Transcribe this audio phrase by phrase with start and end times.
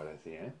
[0.00, 0.52] ahora sí, ¿eh?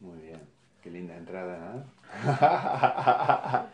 [0.00, 0.40] Muy bien.
[0.82, 1.86] Qué linda entrada,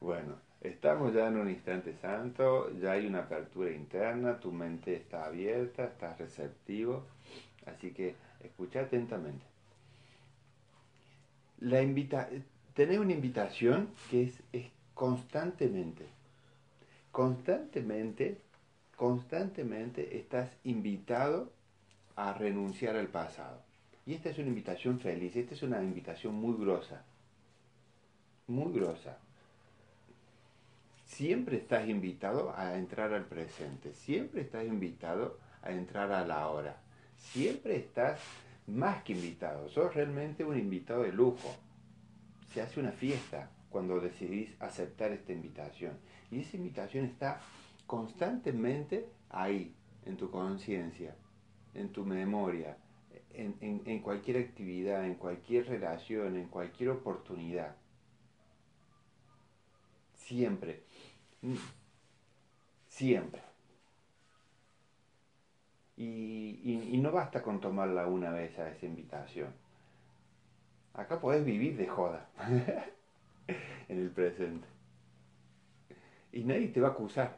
[0.00, 5.24] bueno, estamos ya en un instante santo, ya hay una apertura interna, tu mente está
[5.24, 7.06] abierta, estás receptivo,
[7.64, 9.46] así que escucha atentamente.
[11.60, 12.28] La invita
[12.74, 16.06] tener una invitación que es, es constantemente,
[17.12, 18.40] constantemente
[18.96, 21.52] constantemente estás invitado
[22.16, 23.60] a renunciar al pasado.
[24.06, 27.04] Y esta es una invitación feliz, esta es una invitación muy grosa,
[28.46, 29.18] muy grosa.
[31.04, 36.76] Siempre estás invitado a entrar al presente, siempre estás invitado a entrar a la hora,
[37.18, 38.18] siempre estás
[38.66, 41.54] más que invitado, sos realmente un invitado de lujo.
[42.52, 45.98] Se hace una fiesta cuando decidís aceptar esta invitación.
[46.30, 47.42] Y esa invitación está
[47.86, 49.74] constantemente ahí,
[50.06, 51.14] en tu conciencia,
[51.74, 52.78] en tu memoria,
[53.34, 57.76] en, cualquier actividad, en cualquier relación, en cualquier oportunidad.
[60.14, 60.84] Siempre.
[62.88, 63.42] Siempre.
[65.98, 66.62] Y,
[66.94, 69.52] y, no basta con tomarla una vez a esa invitación.
[70.94, 72.30] Acá podés vivir de joda
[73.88, 74.66] en el presente.
[76.32, 77.36] Y nadie te va a acusar.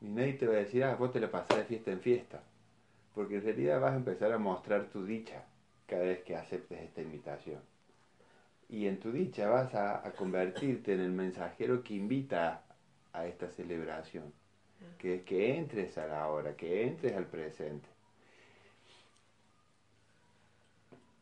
[0.00, 2.42] Y nadie te va a decir, ah, vos te la pasás de fiesta en fiesta.
[3.14, 5.44] Porque en realidad vas a empezar a mostrar tu dicha
[5.86, 7.60] cada vez que aceptes esta invitación.
[8.68, 12.62] Y en tu dicha vas a, convertirte en el mensajero que invita
[13.12, 14.32] a esta celebración.
[14.98, 17.88] Que es que entres a la hora, que entres al presente.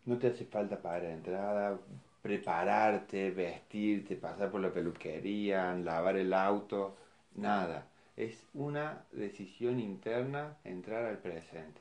[0.04, 1.78] No te hace falta pagar entrada,
[2.22, 6.96] prepararte, vestirte, pasar por la peluquería, lavar el auto,
[7.34, 11.80] nada es una decisión interna entrar al presente.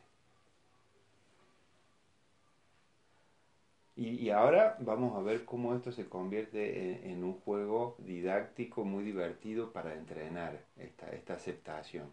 [3.96, 9.72] Y, ahora vamos a ver cómo esto se convierte en, un juego didáctico muy divertido
[9.72, 12.09] para entrenar esta, esta aceptación.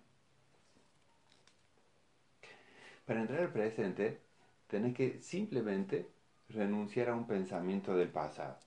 [3.07, 4.19] Para entrar al presente,
[4.67, 6.07] tenés que simplemente
[6.49, 8.59] renunciar a un pensamiento del pasado.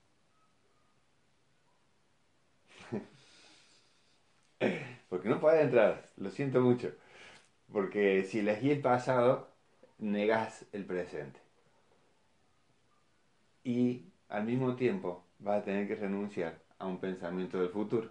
[5.10, 6.94] Porque no puedes entrar, lo siento mucho.
[7.72, 9.50] Porque si elegí el pasado,
[9.98, 11.40] negas el presente.
[13.64, 18.10] Y al mismo tiempo vas a tener que renunciar a un pensamiento del futuro.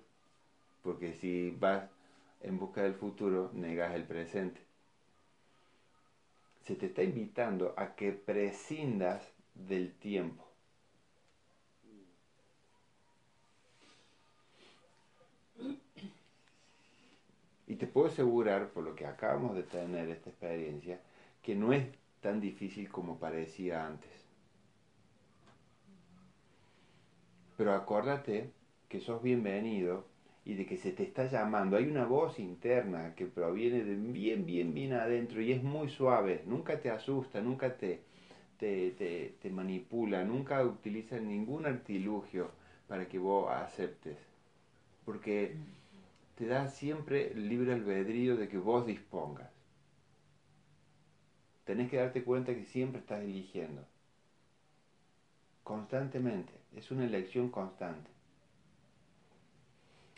[0.82, 1.84] Porque si vas
[2.42, 4.60] en busca del futuro, negas el presente.
[6.62, 9.32] Se te está invitando a que prescindas
[9.68, 10.46] del tiempo.
[17.66, 21.00] Y te puedo asegurar, por lo que acabamos de tener esta experiencia,
[21.42, 21.86] que no es
[22.20, 24.10] tan difícil como parecía antes.
[27.56, 28.50] Pero acuérdate
[28.88, 30.06] que sos bienvenido
[30.44, 31.76] y de que se te está llamando.
[31.76, 36.42] Hay una voz interna que proviene de bien, bien, bien adentro y es muy suave.
[36.46, 38.02] Nunca te asusta, nunca te,
[38.60, 42.50] te, te manipula, nunca utiliza ningún artilugio
[42.86, 44.18] para que vos aceptes.
[45.04, 45.56] Porque
[46.36, 49.50] te da siempre libre albedrío de que vos dispongas.
[51.64, 53.84] Tenés que darte cuenta que siempre estás eligiendo.
[55.62, 56.52] Constantemente.
[56.76, 58.10] Es una elección constante.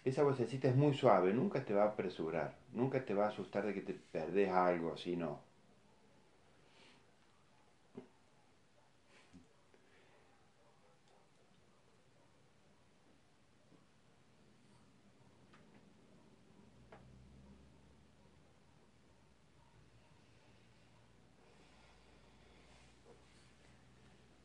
[0.05, 3.65] Esa vocecita es muy suave, nunca te va a apresurar, nunca te va a asustar
[3.65, 5.39] de que te perdés algo, sino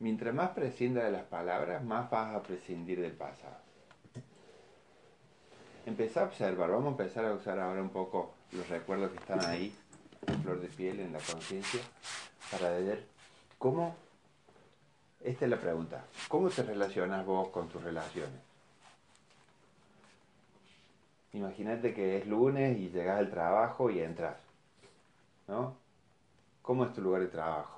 [0.07, 3.57] Mientras más prescinda de las palabras, más vas a prescindir del pasado.
[5.85, 9.43] Empezá a observar, vamos a empezar a usar ahora un poco los recuerdos que están
[9.43, 9.75] ahí,
[10.27, 11.81] en flor de piel, en la conciencia,
[12.49, 13.03] para ver
[13.57, 13.97] cómo,
[15.19, 18.39] esta es la pregunta, ¿cómo te relacionas vos con tus relaciones?
[21.33, 24.37] Imagínate que es lunes y llegas al trabajo y entras,
[25.49, 25.75] ¿no?
[26.61, 27.76] ¿Cómo es tu lugar de trabajo?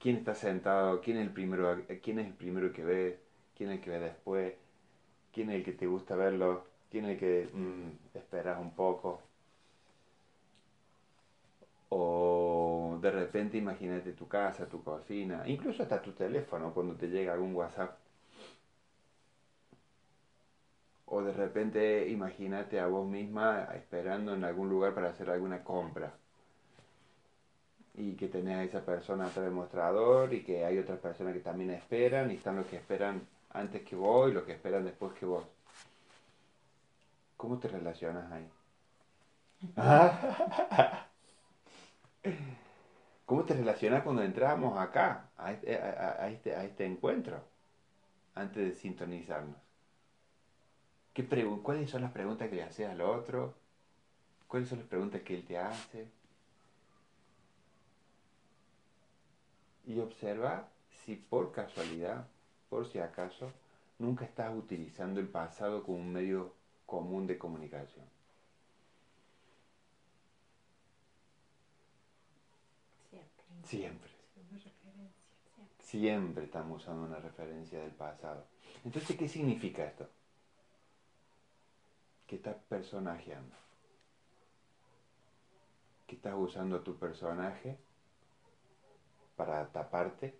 [0.00, 3.18] Quién está sentado, quién es el primero, quién es el primero que ves,
[3.56, 4.54] quién es el que ve después,
[5.32, 9.22] quién es el que te gusta verlo, quién es el que mm, esperas un poco.
[11.90, 17.32] O de repente imagínate tu casa, tu cocina, incluso hasta tu teléfono cuando te llega
[17.34, 17.98] algún WhatsApp.
[21.06, 26.14] O de repente imagínate a vos misma esperando en algún lugar para hacer alguna compra.
[27.94, 31.40] Y que tenés a esa persona atrás del mostrador y que hay otras personas que
[31.40, 35.12] también esperan y están los que esperan antes que vos y los que esperan después
[35.14, 35.44] que vos.
[37.36, 38.48] ¿Cómo te relacionas ahí?
[43.26, 47.40] ¿Cómo te relacionas cuando entramos acá, a este, a, este, a este encuentro,
[48.34, 49.56] antes de sintonizarnos?
[51.12, 51.26] ¿Qué
[51.62, 53.54] ¿Cuáles son las preguntas que le haces al otro?
[54.48, 56.08] ¿Cuáles son las preguntas que él te hace?
[59.86, 60.68] Y observa
[61.04, 62.26] si por casualidad,
[62.68, 63.52] por si acaso,
[63.98, 66.52] nunca estás utilizando el pasado como un medio
[66.86, 68.04] común de comunicación.
[73.64, 74.10] Siempre.
[75.80, 78.44] Siempre estamos usando una referencia del pasado.
[78.84, 80.08] Entonces, ¿qué significa esto?
[82.26, 83.54] Que estás personajeando.
[86.06, 87.76] Que estás usando tu personaje
[89.40, 90.34] para taparte,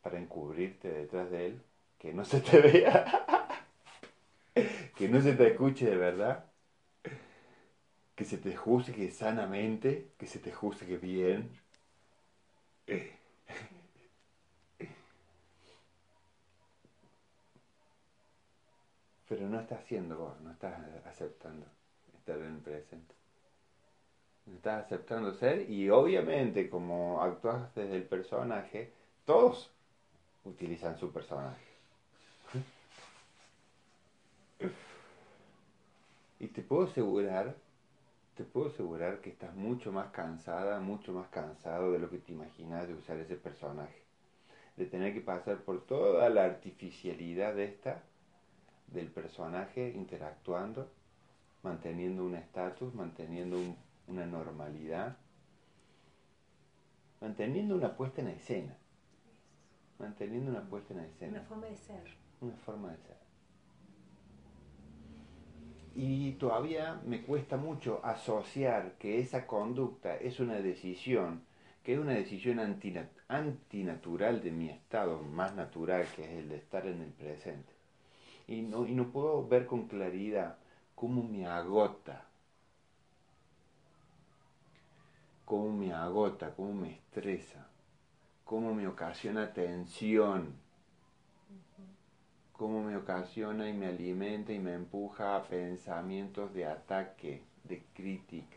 [0.00, 1.62] para encubrirte detrás de él,
[1.98, 3.04] que no se te vea,
[4.96, 6.44] que no se te escuche de verdad,
[8.14, 11.50] que se te juzgue sanamente, que se te juzgue bien,
[19.28, 21.66] pero no estás haciendo vos, no estás aceptando
[22.20, 23.21] estar en el presente.
[24.46, 28.92] Estás aceptando ser y obviamente como actúas desde el personaje,
[29.24, 29.70] todos
[30.44, 31.62] utilizan su personaje.
[36.40, 37.54] Y te puedo asegurar
[38.36, 42.32] te puedo asegurar que estás mucho más cansada, mucho más cansado de lo que te
[42.32, 44.02] imaginas de usar ese personaje.
[44.76, 48.02] De tener que pasar por toda la artificialidad de esta,
[48.86, 50.90] del personaje interactuando,
[51.62, 53.58] manteniendo un estatus, manteniendo
[54.06, 55.16] una normalidad,
[57.20, 58.76] manteniendo una puesta en escena.
[59.98, 61.38] Manteniendo una puesta en escena.
[61.38, 62.04] Una forma de ser.
[62.40, 63.16] Una forma de ser.
[65.94, 71.42] Y todavía me cuesta mucho asociar que esa conducta es una decisión,
[71.82, 72.58] que es una decisión
[73.28, 77.72] antinatural de mi estado más natural, que es el de estar en el presente.
[78.48, 80.56] Y no, y no puedo ver con claridad
[80.94, 82.26] cómo me agota,
[85.52, 87.68] cómo me agota, cómo me estresa,
[88.42, 90.54] cómo me ocasiona tensión
[92.54, 98.56] cómo me ocasiona y me alimenta y me empuja a pensamientos de ataque, de crítica.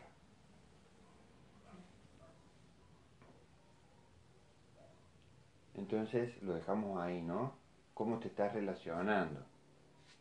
[5.74, 7.52] Entonces lo dejamos ahí, ¿no?
[7.92, 9.40] ¿Cómo te estás relacionando?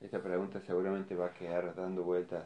[0.01, 2.43] Esta pregunta seguramente va a quedar dando vueltas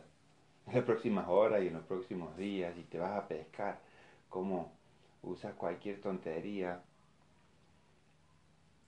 [0.68, 3.89] en las próximas horas y en los próximos días y te vas a pescar
[4.30, 4.72] cómo
[5.24, 6.82] usas cualquier tontería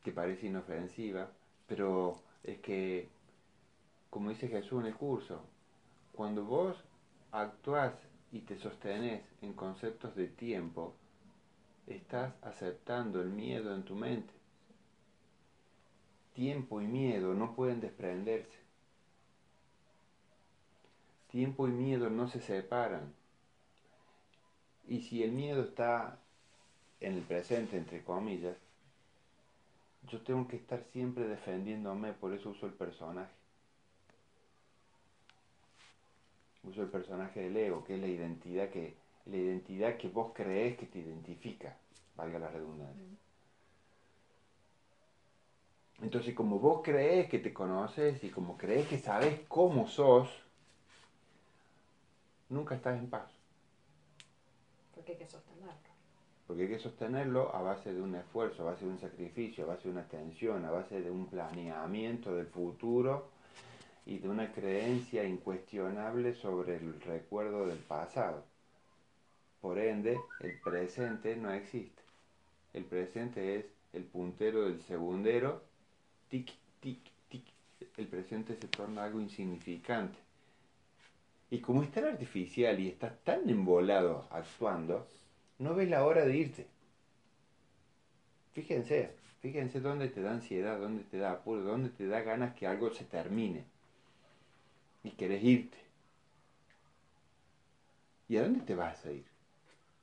[0.04, 1.30] que parece inofensiva,
[1.68, 3.10] pero es que,
[4.10, 5.42] como dice Jesús en el curso,
[6.14, 6.78] cuando vos
[7.32, 7.94] actuás
[8.32, 10.94] y te sostenés en conceptos de tiempo,
[11.88, 14.34] estás aceptando el miedo en tu mente.
[16.34, 18.58] Tiempo y miedo no pueden desprenderse.
[21.30, 23.14] Tiempo y miedo no se separan.
[24.92, 26.20] Y si el miedo está
[27.00, 28.58] en el presente, entre comillas,
[30.10, 33.32] yo tengo que estar siempre defendiéndome, por eso uso el personaje.
[36.66, 38.94] Uso el personaje del ego, que es la identidad que,
[39.28, 41.74] la identidad que vos crees que te identifica,
[42.18, 43.02] valga la redundancia.
[46.02, 50.28] Entonces, como vos crees que te conoces y como crees que sabes cómo sos,
[52.50, 53.41] nunca estás en paz.
[55.02, 55.92] Porque hay que sostenerlo
[56.52, 59.68] porque hay que sostenerlo a base de un esfuerzo, a base de un sacrificio, a
[59.68, 63.30] base de una atención, a base de un planeamiento del futuro
[64.06, 68.44] y de una creencia incuestionable sobre el recuerdo del pasado.
[69.62, 72.02] Por ende, el presente no existe.
[72.74, 75.62] El presente es el puntero del segundero,
[76.30, 77.46] tic, tic, tic.
[77.96, 80.20] El presente se torna algo insignificante.
[81.52, 85.06] Y como es tan artificial y está tan embolado actuando,
[85.60, 86.66] no ves la hora de irte.
[88.54, 92.68] Fíjense, fíjense dónde te da ansiedad, dónde te da apuro, dónde te da ganas que
[92.68, 93.66] algo se termine.
[95.04, 95.78] Y querés irte.
[98.30, 99.26] ¿Y a dónde te vas a ir?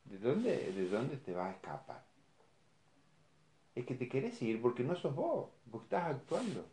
[0.04, 2.04] ¿De dónde, ¿De dónde te vas a escapar?
[3.74, 6.66] Es que te querés ir porque no sos vos, vos estás actuando.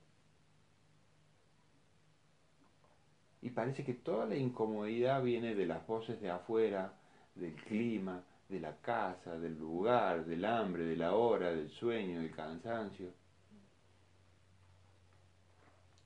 [3.46, 6.92] Y parece que toda la incomodidad viene de las voces de afuera,
[7.36, 12.32] del clima, de la casa, del lugar, del hambre, de la hora, del sueño, del
[12.32, 13.14] cansancio.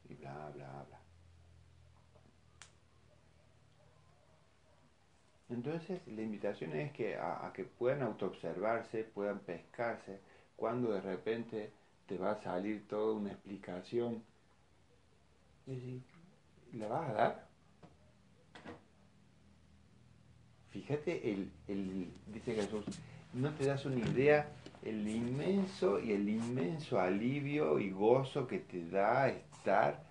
[0.09, 0.99] Y bla, bla, bla.
[5.47, 10.19] Entonces la invitación es que a, que puedan autoobservarse, puedan pescarse,
[10.57, 11.71] cuando de repente
[12.05, 14.21] te va a salir toda una explicación.
[15.65, 16.01] Y
[16.73, 17.49] ¿la vas a dar?
[20.69, 22.85] Fíjate, el, el, dice Jesús,
[23.33, 24.49] no te das una idea
[24.83, 30.03] el inmenso y el inmenso alivio y gozo que te da estar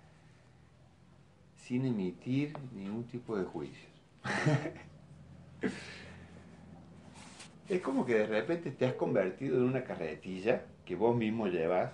[1.55, 3.91] sin emitir ningún tipo de juicios.
[7.69, 11.93] es como que de repente te has convertido en una carretilla que vos mismo llevas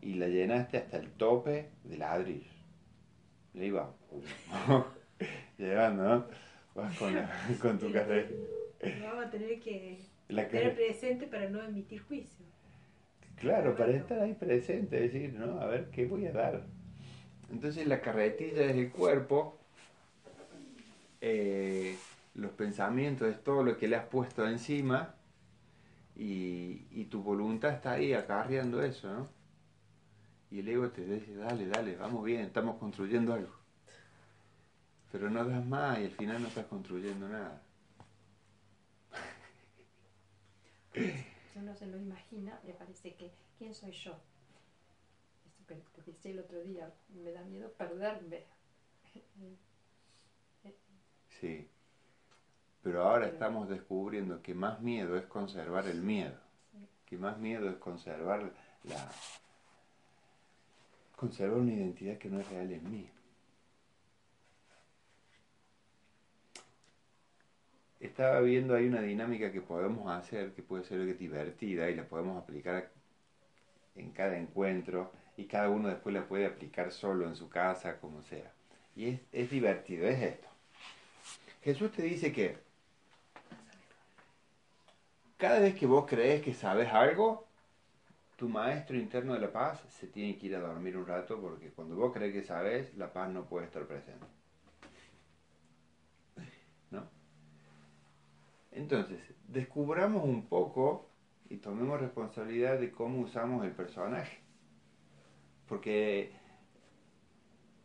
[0.00, 2.57] y la llenaste hasta el tope de ladrillos.
[3.54, 3.90] Le iba
[5.58, 6.26] llevando, ¿no?
[6.74, 7.14] Vas con,
[7.60, 8.28] con tu carrera.
[9.02, 12.44] Vamos a tener que tener presente para no emitir juicio.
[13.36, 15.60] Claro, para estar ahí presente, decir, ¿no?
[15.60, 16.62] A ver, ¿qué voy a dar?
[17.50, 19.56] Entonces la carretilla es el cuerpo,
[21.20, 21.96] eh,
[22.34, 25.14] los pensamientos es todo lo que le has puesto encima
[26.16, 29.28] y, y tu voluntad está ahí acarreando eso, ¿no?
[30.50, 33.54] Y el ego te dice, dale, dale, vamos bien, estamos construyendo algo.
[35.12, 37.62] Pero no das más y al final no estás construyendo nada.
[41.54, 44.16] Uno se lo imagina, le parece que, ¿quién soy yo?
[45.68, 48.44] Esto que te decía el otro día, me da miedo perderme.
[51.40, 51.68] Sí.
[52.82, 56.38] Pero ahora estamos descubriendo que más miedo es conservar el miedo.
[57.06, 58.52] Que más miedo es conservar
[58.84, 59.10] la
[61.18, 63.10] conservar una identidad que no es real en mí.
[68.00, 72.40] estaba viendo ahí una dinámica que podemos hacer, que puede ser divertida y la podemos
[72.40, 72.90] aplicar
[73.96, 78.22] en cada encuentro y cada uno después la puede aplicar solo en su casa, como
[78.22, 78.52] sea.
[78.94, 80.48] Y es, es divertido, es esto.
[81.62, 82.56] Jesús te dice que
[85.36, 87.47] cada vez que vos crees que sabes algo,
[88.38, 91.70] tu maestro interno de la paz se tiene que ir a dormir un rato porque
[91.72, 94.24] cuando vos crees que sabes, la paz no puede estar presente.
[98.70, 99.18] Entonces,
[99.48, 101.10] descubramos un poco
[101.48, 104.38] y tomemos responsabilidad de cómo usamos el personaje.
[105.66, 106.30] Porque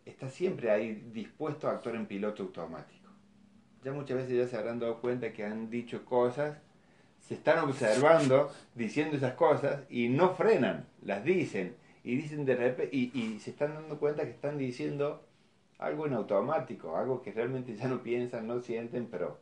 [0.05, 3.09] está siempre ahí dispuesto a actuar en piloto automático.
[3.83, 6.61] Ya muchas veces ya se habrán dado cuenta que han dicho cosas,
[7.27, 12.95] se están observando diciendo esas cosas y no frenan, las dicen y dicen de repente
[12.95, 15.23] y, y se están dando cuenta que están diciendo
[15.79, 19.39] algo en automático, algo que realmente ya no piensan, no sienten, pero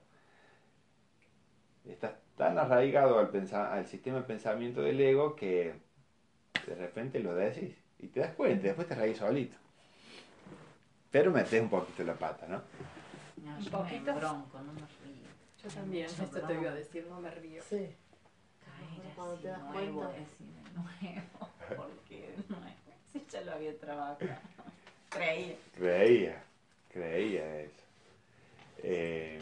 [1.86, 5.74] estás tan arraigado al, al sistema de pensamiento del ego que
[6.68, 9.58] de repente lo decís y te das cuenta, y después te reís solito.
[11.12, 12.62] Pero metes un poquito la pata, ¿no?
[13.44, 14.14] No, un poquito.
[14.14, 15.01] bronco, no.
[15.64, 17.62] Yo también, esto te iba a decir, no me río.
[17.70, 17.96] Sí.
[18.66, 20.20] Caer Cuando así, te das nuevo, cuenta.
[20.20, 22.66] decime nuevo, porque nuevo.
[23.12, 24.18] Si ya lo había trabajado.
[25.10, 25.56] Creía.
[25.76, 26.44] Creía,
[26.92, 27.84] creía eso.
[28.84, 29.42] Eh,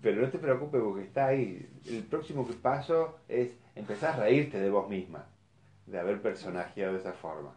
[0.00, 1.68] pero no te preocupes porque está ahí.
[1.86, 5.26] El próximo paso es empezar a reírte de vos misma,
[5.86, 7.54] de haber personajeado de esa forma.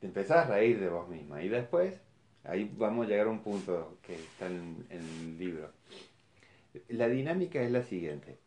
[0.00, 1.42] Te empezás a reír de vos misma.
[1.42, 2.00] Y después,
[2.48, 5.70] ahí vamos a llegar a un punto que está en, el libro.
[6.88, 8.38] La dinámica es la siguiente.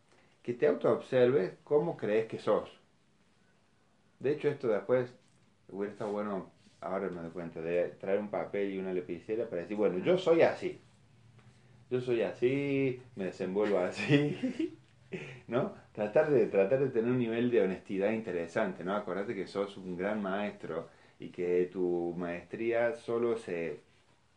[0.44, 2.70] Que te autoobserves cómo crees que sos.
[4.20, 5.13] De hecho, esto después
[5.70, 6.51] hubiera estado bueno,
[6.82, 10.18] ahora me doy cuenta, de traer un papel y una lapicera para decir, bueno, yo
[10.18, 10.82] soy así
[11.89, 14.77] yo soy así, me desenvuelvo así,
[15.48, 15.74] ¿no?
[15.91, 18.96] Tratar de, tratar de tener un nivel de honestidad interesante, ¿no?
[18.96, 20.88] Acordate que sos un gran maestro
[21.20, 23.79] y que tu maestría solo se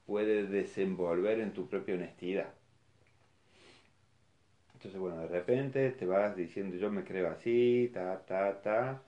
[0.07, 2.53] puede desenvolver en tu propia honestidad.
[4.75, 9.03] Entonces, bueno, de repente te vas diciendo yo me creo así, ta, ta, ta,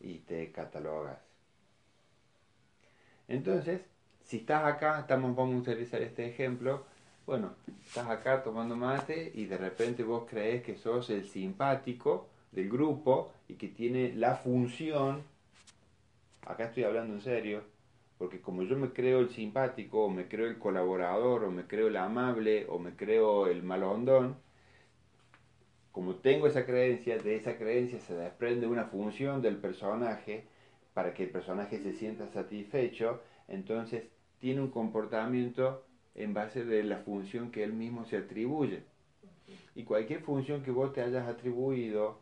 [0.00, 1.18] y te catalogas.
[3.28, 3.82] Entonces,
[4.24, 6.84] si estás acá, estamos, vamos a utilizar este ejemplo,
[7.26, 7.54] bueno,
[7.84, 13.32] estás acá tomando mate y de repente vos crees que sos el simpático del grupo
[13.46, 15.22] y que tiene la función,
[16.46, 17.62] acá estoy hablando en serio,
[18.20, 21.88] porque como yo me creo el simpático, o me creo el colaborador, o me creo
[21.88, 24.36] el amable, o me creo el malondón,
[25.90, 30.44] como tengo esa creencia, de esa creencia se desprende una función del personaje
[30.92, 34.04] para que el personaje se sienta satisfecho, entonces
[34.38, 38.82] tiene un comportamiento en base de la función que él mismo se atribuye.
[39.74, 42.20] Y cualquier función que vos te hayas atribuido,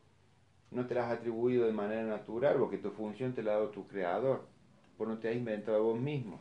[0.71, 3.71] no te la has atribuido de manera natural, porque tu función te la ha dado
[3.71, 4.47] tu creador.
[4.99, 6.41] Vos no te has inventado a vos mismo.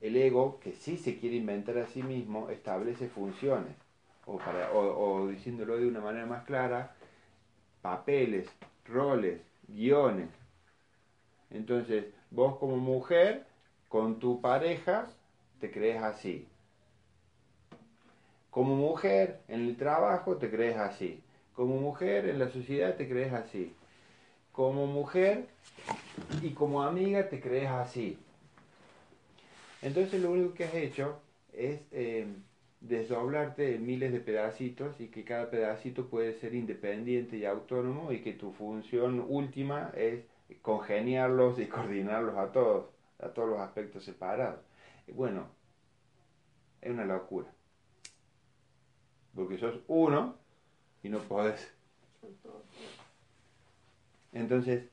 [0.00, 3.74] El ego, que sí se quiere inventar a sí mismo, establece funciones.
[4.26, 6.94] O, para, o diciéndolo de una manera más clara,
[7.82, 8.48] papeles,
[8.86, 10.28] roles, guiones.
[11.50, 13.46] Entonces, vos como mujer,
[13.88, 15.06] con tu pareja,
[15.60, 16.48] te crees así.
[18.50, 21.22] Como mujer, en el trabajo, te crees así.
[21.54, 23.74] Como mujer, en la sociedad, te crees así.
[24.54, 25.48] Como mujer
[26.40, 28.18] y como amiga, te crees así.
[29.82, 31.18] Entonces, lo único que has hecho
[31.52, 31.82] es...
[31.92, 32.26] Eh,
[32.84, 38.20] desdoblarte en miles de pedacitos y que cada pedacito puede ser independiente y autónomo y
[38.20, 40.24] que tu función última es
[40.60, 42.86] congeniarlos y coordinarlos a todos,
[43.18, 44.60] a todos los aspectos separados.
[45.08, 45.46] Bueno,
[46.82, 47.50] es una locura.
[49.34, 50.36] Porque sos uno
[51.02, 51.72] y no podés.
[54.34, 54.88] Entonces,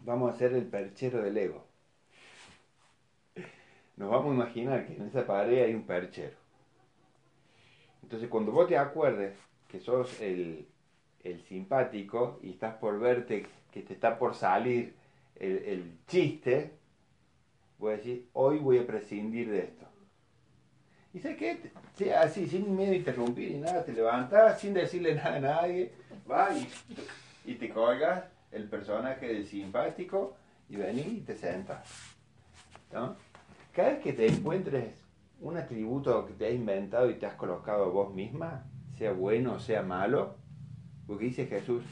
[0.00, 1.68] vamos a hacer el perchero del ego
[3.98, 6.36] nos vamos a imaginar que en esa pared hay un perchero.
[8.02, 9.36] Entonces cuando vos te acuerdes
[9.66, 10.66] que sos el,
[11.46, 14.94] simpático y estás por verte que te está por salir
[15.34, 16.70] el, chiste,
[17.78, 19.86] voy a decir, hoy voy a prescindir de esto.
[21.12, 22.14] ¿Y sabes qué?
[22.14, 25.92] así, sin miedo a interrumpir ni nada, te levantás sin decirle nada a nadie,
[26.28, 30.36] vas y, y te colgas el personaje del simpático
[30.68, 32.14] y venís y te sentas.
[32.92, 33.16] ¿no?
[33.72, 34.94] cada vez que te encuentres
[35.40, 38.64] un atributo que te has inventado y te has colocado vos misma,
[38.96, 40.34] sea bueno o sea malo,
[41.06, 41.84] porque dice Jesús,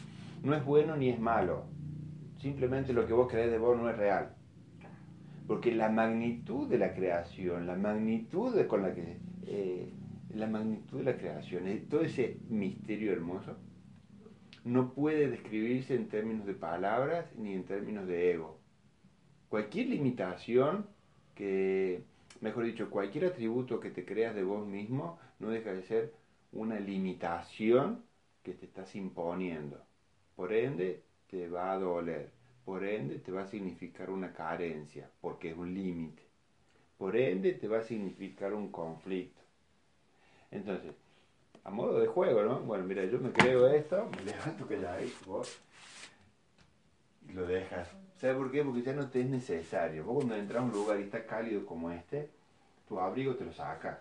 [0.42, 1.64] no es bueno ni es malo,
[2.40, 4.34] simplemente lo que vos crees de vos no es real.
[5.46, 9.92] Porque la magnitud de la creación, la magnitud de, con la que eh,
[10.34, 13.56] la magnitud de la creación, todo ese misterio hermoso,
[14.66, 18.58] no puede describirse en términos de palabras ni en términos de ego.
[19.48, 20.88] Cualquier limitación
[21.36, 22.02] que,
[22.40, 26.12] mejor dicho, cualquier atributo que te creas de vos mismo no deja de ser
[26.50, 28.02] una limitación
[28.42, 29.80] que te estás imponiendo.
[30.34, 32.32] Por ende, te va a doler.
[32.64, 36.24] Por ende, te va a significar una carencia, porque es un límite.
[36.98, 39.42] Por ende, te va a significar un conflicto.
[40.50, 40.92] Entonces,
[41.66, 42.60] a modo de juego, ¿no?
[42.60, 45.60] Bueno, mira, yo me creo esto, me levanto que ya hay, vos,
[47.28, 48.64] y lo dejas ¿Sabes por qué?
[48.64, 50.04] Porque ya no te es necesario.
[50.04, 52.30] Vos cuando entras a un lugar y está cálido como este,
[52.88, 53.98] tu abrigo te lo sacas.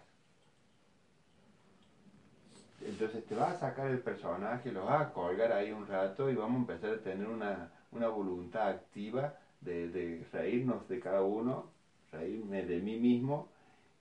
[2.82, 6.36] Entonces te vas a sacar el personaje, lo vas a colgar ahí un rato y
[6.36, 11.72] vamos a empezar a tener una, voluntad activa de, de, reírnos de cada uno,
[12.12, 13.50] reírme de mí mismo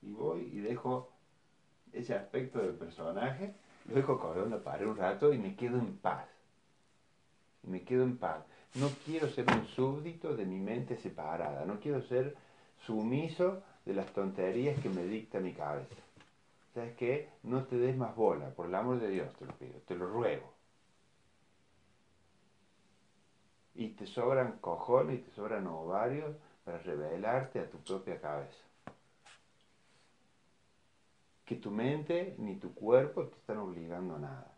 [0.01, 1.14] y voy y dejo
[1.95, 3.55] ese aspecto del personaje,
[3.87, 6.27] lo dejo colgando para un rato y me quedo en paz.
[7.63, 8.43] Me quedo en paz.
[8.75, 12.35] No quiero ser un súbdito de mi mente separada, no quiero ser
[12.85, 15.95] sumiso de las tonterías que me dicta mi cabeza.
[16.73, 17.29] ¿Sabes qué?
[17.43, 20.07] No te des más bola, por el amor de Dios te lo pido, te lo
[20.07, 20.53] ruego.
[23.75, 28.64] Y te sobran cojones y te sobran ovarios para revelarte a tu propia cabeza.
[31.45, 34.55] Que tu mente ni tu cuerpo te están obligando a nada.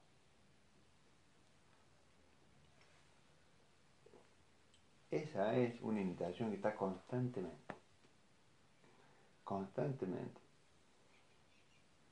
[5.12, 7.76] Esa es una invitación que está constantemente.
[9.44, 10.42] Constantemente.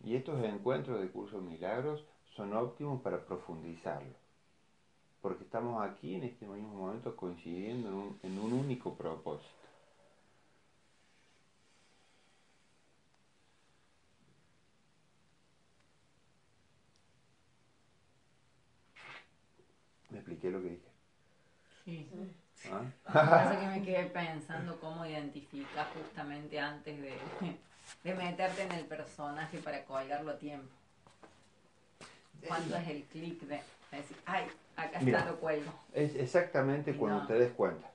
[0.03, 4.13] Y estos encuentros de cursos milagros son óptimos para profundizarlo.
[5.21, 9.49] Porque estamos aquí en este mismo momento coincidiendo en un, en un único propósito.
[20.09, 20.89] ¿Me expliqué lo que dije?
[21.85, 22.09] Sí.
[23.05, 23.57] ¿Ah?
[23.59, 27.13] que me quedé pensando cómo identificas justamente antes de,
[28.03, 30.73] de meterte en el personaje para colgarlo a tiempo.
[32.47, 33.61] ¿Cuándo es el clic de,
[33.91, 35.71] decir, ay, acá está lo cuelgo?
[35.93, 37.91] Es exactamente cuando te des cuenta.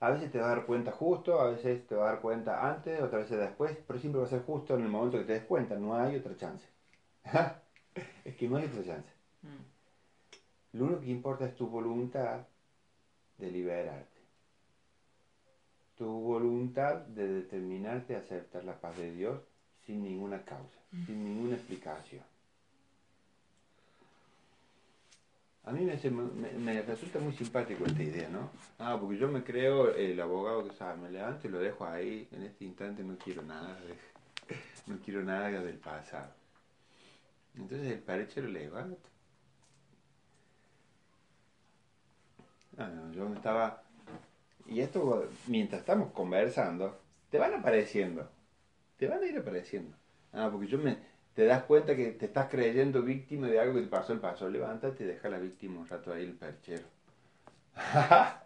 [0.00, 2.68] A veces te vas a dar cuenta justo, a veces te vas a dar cuenta
[2.68, 5.32] antes, otras veces después, pero siempre va a ser justo en el momento que te
[5.32, 6.66] des cuenta, no hay otra chance.
[8.24, 9.08] es que no hay otra chance.
[9.42, 9.73] Mm.
[10.74, 12.46] Lo único que importa es tu voluntad
[13.38, 14.20] de liberarte.
[15.96, 19.40] Tu voluntad de determinarte a aceptar la paz de Dios
[19.86, 22.22] sin ninguna causa, sin ninguna explicación.
[25.62, 28.50] A mí me, me, me, resulta muy simpático esta idea, ¿no?
[28.78, 32.28] Ah, porque yo me creo el abogado que sabe, me levanto y lo dejo ahí,
[32.32, 33.78] en este instante no quiero nada,
[34.86, 36.34] no quiero nada del pasado.
[37.54, 38.50] Entonces el pareche lo
[42.78, 43.82] Ah, yo me estaba...
[44.66, 48.30] Y esto, mientras estamos conversando, te van apareciendo,
[48.96, 49.96] te van a ir apareciendo.
[50.32, 50.96] Ah, porque yo me,
[51.34, 54.48] te das cuenta que te estás creyendo víctima de algo que te pasó el paso.
[54.48, 56.86] Levántate y deja la víctima un rato ahí el perchero.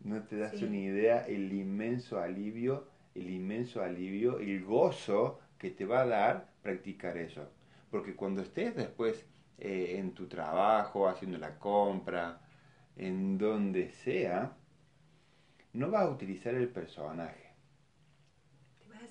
[0.00, 5.84] no te das una idea el inmenso alivio, el inmenso alivio, el gozo que te
[5.84, 7.48] va a dar practicar eso.
[7.90, 9.24] Porque cuando estés después
[9.58, 12.40] eh, en tu trabajo, haciendo la compra,
[12.96, 14.56] en donde sea,
[15.72, 17.46] no vas a utilizar el personaje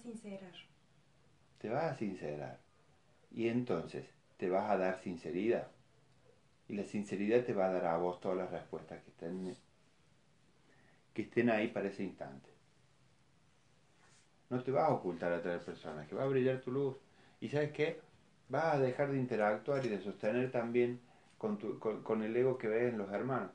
[0.05, 0.53] sincerar.
[1.57, 2.59] Te vas a sincerar.
[3.31, 4.05] Y entonces
[4.37, 5.67] te vas a dar sinceridad.
[6.67, 9.55] Y la sinceridad te va a dar a vos todas las respuestas que estén,
[11.13, 12.49] que estén ahí para ese instante.
[14.49, 16.97] No te vas a ocultar a otra persona, que va a brillar tu luz.
[17.39, 18.01] Y sabes qué?
[18.49, 20.99] Vas a dejar de interactuar y de sostener también
[21.37, 23.51] con, tu, con el ego que ves en los hermanos.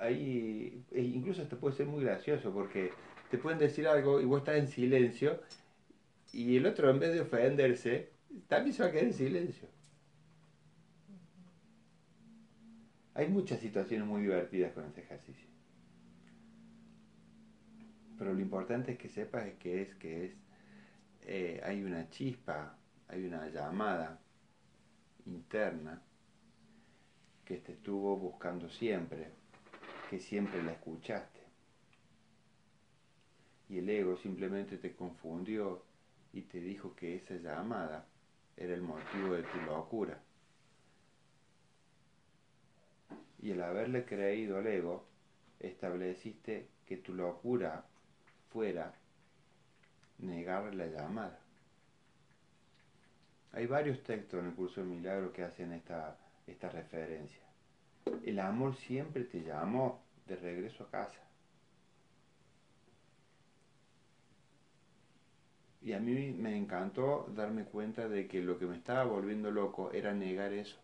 [0.00, 2.90] ahí e incluso esto puede ser muy gracioso porque
[3.30, 5.40] te pueden decir algo y vos estás en silencio
[6.32, 8.10] y el otro en vez de ofenderse
[8.48, 9.68] también se va a quedar en silencio.
[13.14, 15.48] Hay muchas situaciones muy divertidas con este ejercicio.
[18.16, 20.32] Pero lo importante es que sepas que es que es
[21.32, 24.18] eh, hay una chispa, hay una llamada
[25.26, 26.02] interna
[27.44, 29.30] que te estuvo buscando siempre
[30.10, 31.38] que siempre la escuchaste.
[33.68, 35.84] Y el ego simplemente te confundió
[36.32, 38.08] y te dijo que esa llamada
[38.56, 40.20] era el motivo de tu locura.
[43.40, 45.06] Y al haberle creído al ego,
[45.60, 47.86] estableciste que tu locura
[48.48, 48.99] fuera
[50.22, 51.38] negar la llamada.
[53.52, 57.40] Hay varios textos en el curso del milagro que hacen esta, esta referencia.
[58.24, 61.20] El amor siempre te llamó de regreso a casa.
[65.82, 69.90] Y a mí me encantó darme cuenta de que lo que me estaba volviendo loco
[69.92, 70.76] era negar eso.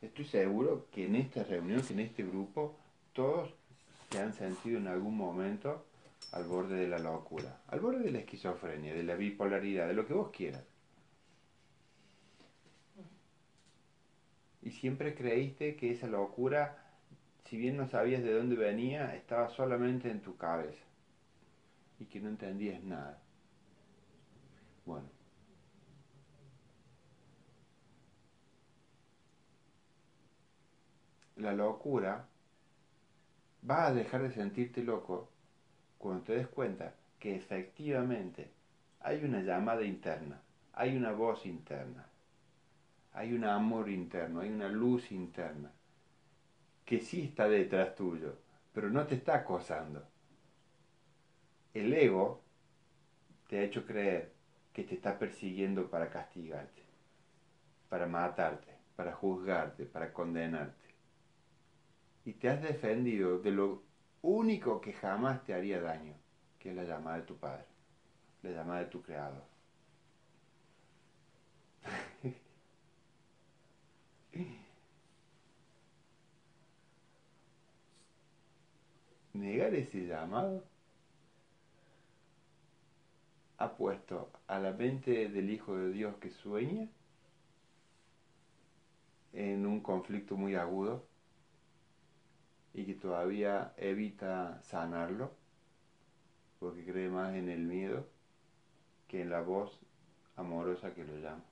[0.00, 2.76] Estoy seguro que en esta reunión, que en este grupo,
[3.12, 3.52] todos
[4.10, 5.84] se han sentido en algún momento
[6.32, 10.06] al borde de la locura, al borde de la esquizofrenia, de la bipolaridad, de lo
[10.06, 10.64] que vos quieras.
[14.62, 16.78] y siempre creíste que esa locura,
[17.44, 20.84] si bien no sabías de dónde venía, estaba solamente en tu cabeza
[21.98, 23.20] y que no entendías nada.
[24.86, 25.08] Bueno.
[31.36, 32.28] La locura
[33.68, 35.28] va a dejar de sentirte loco
[36.02, 38.50] cuando te des cuenta que efectivamente
[39.00, 40.42] hay una llamada interna,
[40.74, 42.06] hay una voz interna
[43.14, 45.70] hay un amor interno, hay una luz interna
[46.84, 48.36] que sí está detrás tuyo,
[48.72, 50.02] pero no te está acosando.
[51.74, 52.42] El ego
[53.48, 54.32] te ha hecho creer
[54.72, 56.82] que te está persiguiendo para castigarte,
[57.88, 60.82] para matarte, para juzgarte, para condenarte.
[62.24, 63.82] Y te has defendido de lo
[64.22, 66.14] único que jamás te haría daño,
[66.58, 67.64] que es la llamada de tu Padre,
[68.42, 69.42] la llamada de tu Creador.
[79.32, 80.62] negar ese llamado
[83.58, 86.88] ha puesto a la mente del Hijo de Dios que sueña
[89.32, 91.06] en un conflicto muy agudo
[92.74, 95.32] y que todavía evita sanarlo
[96.58, 98.06] porque cree más en el miedo
[99.08, 99.78] que en la voz
[100.36, 101.44] amorosa que lo llama.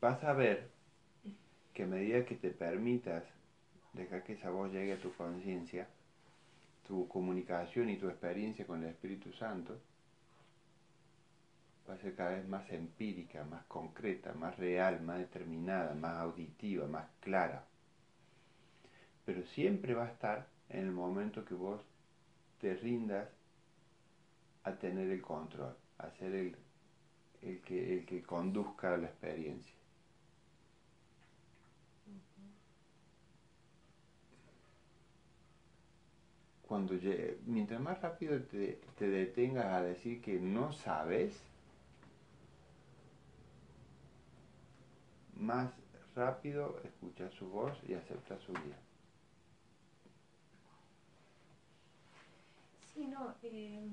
[0.00, 0.70] Vas a ver
[1.74, 3.24] que a medida que te permitas
[3.92, 5.88] dejar que esa voz llegue a tu conciencia,
[6.86, 9.78] tu comunicación y tu experiencia con el Espíritu Santo
[11.88, 16.86] va a ser cada vez más empírica, más concreta, más real, más determinada, más auditiva,
[16.86, 17.64] más clara.
[19.24, 21.80] Pero siempre va a estar en el momento que vos
[22.60, 23.28] te rindas
[24.64, 26.56] a tener el control, a ser el,
[27.42, 29.78] el, que, el que conduzca la experiencia.
[36.68, 36.94] cuando
[37.46, 41.32] mientras más rápido te, te detengas a decir que no sabes,
[45.38, 45.72] más
[46.14, 48.78] rápido escuchas su voz y aceptas su guía.
[52.92, 53.88] Sí, no, eh,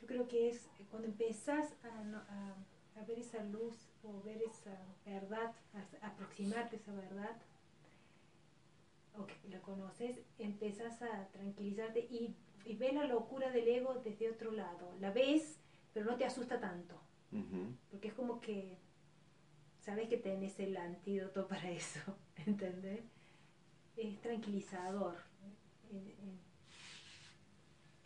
[0.00, 5.54] yo creo que es cuando empezás a, a, ver esa luz o ver esa verdad,
[6.02, 7.36] a, aproximarte a esa verdad,
[9.16, 14.30] o que la conoces, empezás a tranquilizarte y, y ves la locura del ego desde
[14.30, 14.92] otro lado.
[15.00, 15.60] La ves,
[15.92, 17.00] pero no te asusta tanto.
[17.90, 18.76] Porque es como que
[19.84, 22.00] sabes que tenés el antídoto para eso,
[22.46, 23.04] ¿entendés?
[23.96, 25.16] Es tranquilizador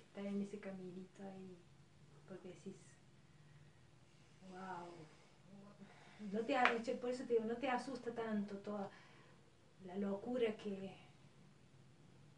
[0.01, 1.57] estar en ese caminito ahí,
[2.29, 2.77] porque decís,
[4.51, 4.93] wow,
[6.33, 8.91] no te, por eso te digo, no te asusta tanto toda
[9.87, 10.93] la locura que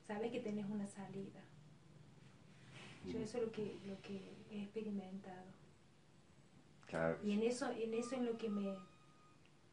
[0.07, 1.40] sabes que tenés una salida.
[3.07, 5.50] Yo eso es lo que, lo que he experimentado.
[7.22, 8.76] Y en eso, en eso en lo que me,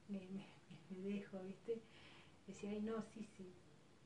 [0.10, 0.20] me,
[0.90, 1.82] me, dejo, ¿viste?
[2.48, 3.52] Decía, ay, no, sí, sí,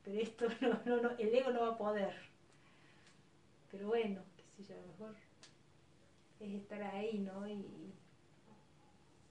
[0.04, 2.16] pero esto no, no, no, el ego no va a poder.
[3.72, 5.16] Pero bueno, qué sé yo, a lo mejor
[6.40, 7.48] es estar ahí, ¿no?
[7.48, 7.94] Y,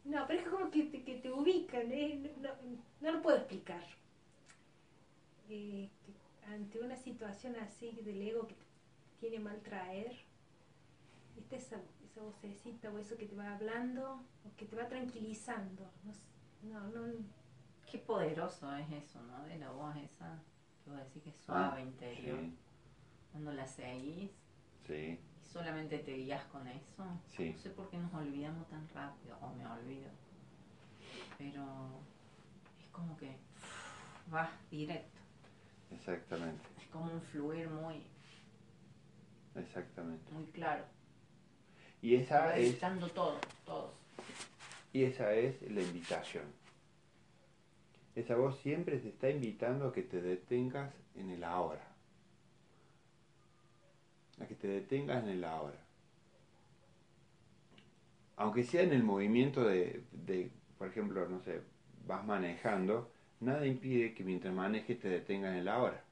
[0.05, 2.33] no, pero es como que te, que te ubican, ¿eh?
[2.39, 2.51] no,
[3.01, 3.85] no, lo puedo explicar.
[5.49, 5.91] Eh,
[6.47, 8.65] ante una situación así del ego que te
[9.21, 10.17] tiene mal traer,
[11.37, 15.91] esta esa, esa vocecita o eso que te va hablando o que te va tranquilizando.
[16.05, 16.13] No,
[16.63, 17.13] no, no.
[17.91, 19.45] Qué poderoso es eso, ¿no?
[19.45, 20.39] De la voz esa,
[20.85, 22.39] que vos decís que es suave, ah, interior.
[23.33, 24.31] Cuando la seguís.
[24.87, 25.19] Sí.
[25.43, 27.05] Y solamente te guías con eso.
[27.37, 27.51] Sí.
[27.51, 30.09] No sé por qué nos olvidamos tan rápido, o me olvido.
[31.39, 31.65] Pero
[32.79, 33.37] es como que
[34.29, 35.21] vas directo.
[35.91, 36.63] Exactamente.
[36.81, 38.05] Es como un fluir muy.
[39.57, 40.33] Exactamente.
[40.33, 40.85] Muy claro.
[42.03, 42.79] Y esa es.
[43.13, 43.93] todo, todo.
[44.93, 46.45] Y esa es la invitación.
[48.17, 51.87] Esa voz siempre te está invitando a que te detengas en el ahora.
[54.41, 55.79] A que te detengas en el ahora.
[58.37, 61.61] Aunque sea en el movimiento de, de por ejemplo, no sé,
[62.07, 66.03] vas manejando, nada impide que mientras manejes te detengas en el ahora.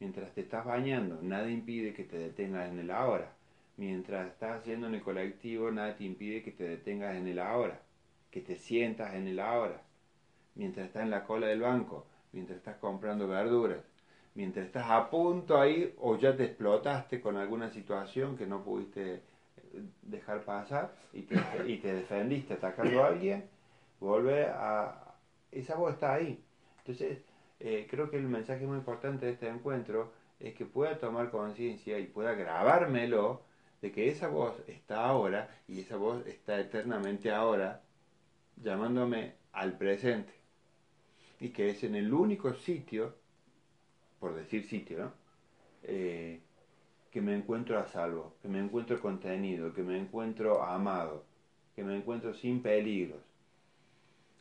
[0.00, 3.32] Mientras te estás bañando, nada impide que te detengas en el ahora.
[3.76, 7.80] Mientras estás yendo en el colectivo, nada te impide que te detengas en el ahora
[8.32, 9.82] que te sientas en el ahora,
[10.54, 13.84] mientras estás en la cola del banco, mientras estás comprando verduras,
[14.34, 19.16] mientras estás a punto ahí o ya te explotaste con alguna situación que no pudiste
[19.16, 19.20] eh,
[20.00, 23.44] dejar pasar y te, te defendiste atacando a alguien,
[24.00, 25.14] vuelve a...
[25.50, 26.42] Esa voz está ahí.
[26.78, 27.18] Entonces,
[27.60, 31.98] eh, creo que el mensaje muy importante de este encuentro es que pueda tomar conciencia
[31.98, 33.42] y pueda grabármelo
[33.82, 37.82] de que esa voz está ahora y esa voz está eternamente ahora
[38.56, 40.32] llamándome al presente.
[41.40, 43.14] Y que es en el único sitio,
[44.20, 45.12] por decir sitio, ¿no?
[45.82, 46.40] Eh,
[47.10, 51.24] que me encuentro a salvo, que me encuentro contenido, que me encuentro amado,
[51.74, 53.20] que me encuentro sin peligros.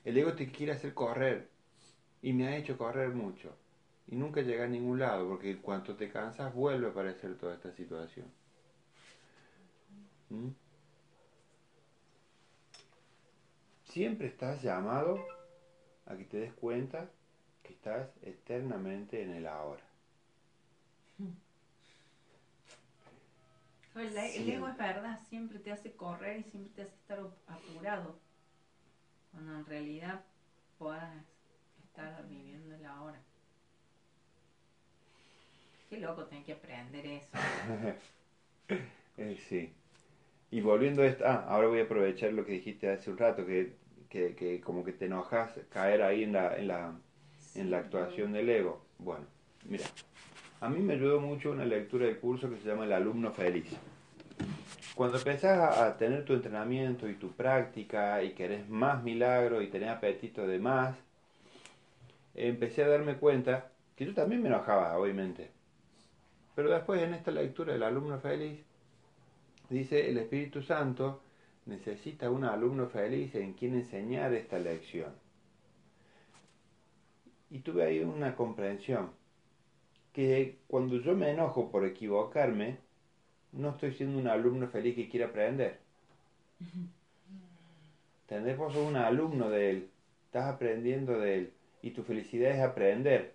[0.06, 1.50] El ego te quiere hacer correr
[2.22, 3.56] y me ha hecho correr mucho
[4.08, 7.72] y nunca llega a ningún lado porque cuando te cansas vuelve a aparecer toda esta
[7.72, 8.26] situación.
[10.30, 10.50] ¿Mm?
[13.92, 15.20] Siempre estás llamado
[16.06, 17.10] a que te des cuenta
[17.62, 19.84] que estás eternamente en el ahora.
[23.96, 28.18] El, ego es verdad, siempre te hace correr y siempre te hace estar apurado.
[29.34, 30.24] Cuando en realidad
[30.80, 31.26] puedas
[31.84, 33.20] estar viviendo el ahora.
[35.90, 37.30] Qué loco tener que aprender eso.
[39.18, 39.74] Eh, sí.
[40.52, 43.46] Y volviendo a esto, ah, ahora voy a aprovechar lo que dijiste hace un rato,
[43.46, 43.76] que
[44.12, 46.94] que, que, como que te enojas caer ahí en la, en la,
[47.56, 48.82] en la actuación del ego.
[49.00, 49.26] Bueno,
[49.64, 49.86] mira,
[50.60, 53.72] a mí me ayudó mucho una lectura del curso que se llama El alumno feliz.
[54.96, 59.90] Cuando empezás a, tener tu entrenamiento y tu práctica y querés más milagro y tenés
[59.90, 60.98] apetito de más,
[62.36, 65.50] empecé a darme cuenta que yo también me enojaba, obviamente.
[66.54, 68.60] Pero después en esta lectura del alumno feliz,
[69.70, 71.22] dice el Espíritu Santo
[71.66, 75.12] necesita un alumno feliz en quien enseñar esta lección.
[77.50, 79.12] Y tuve ahí una comprensión,
[80.14, 82.78] que cuando yo me enojo por equivocarme,
[83.52, 85.80] no estoy siendo un alumno feliz que quiere aprender.
[88.24, 88.58] ¿Entendés?
[88.58, 89.90] Vos sos un alumno de él,
[90.26, 93.34] estás aprendiendo de él, y tu felicidad es aprender.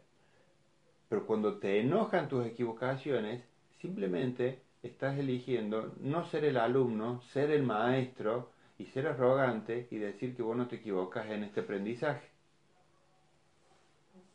[1.09, 3.43] Pero cuando te enojan tus equivocaciones,
[3.81, 10.37] simplemente estás eligiendo no ser el alumno, ser el maestro y ser arrogante y decir
[10.37, 12.29] que vos no te equivocas en este aprendizaje.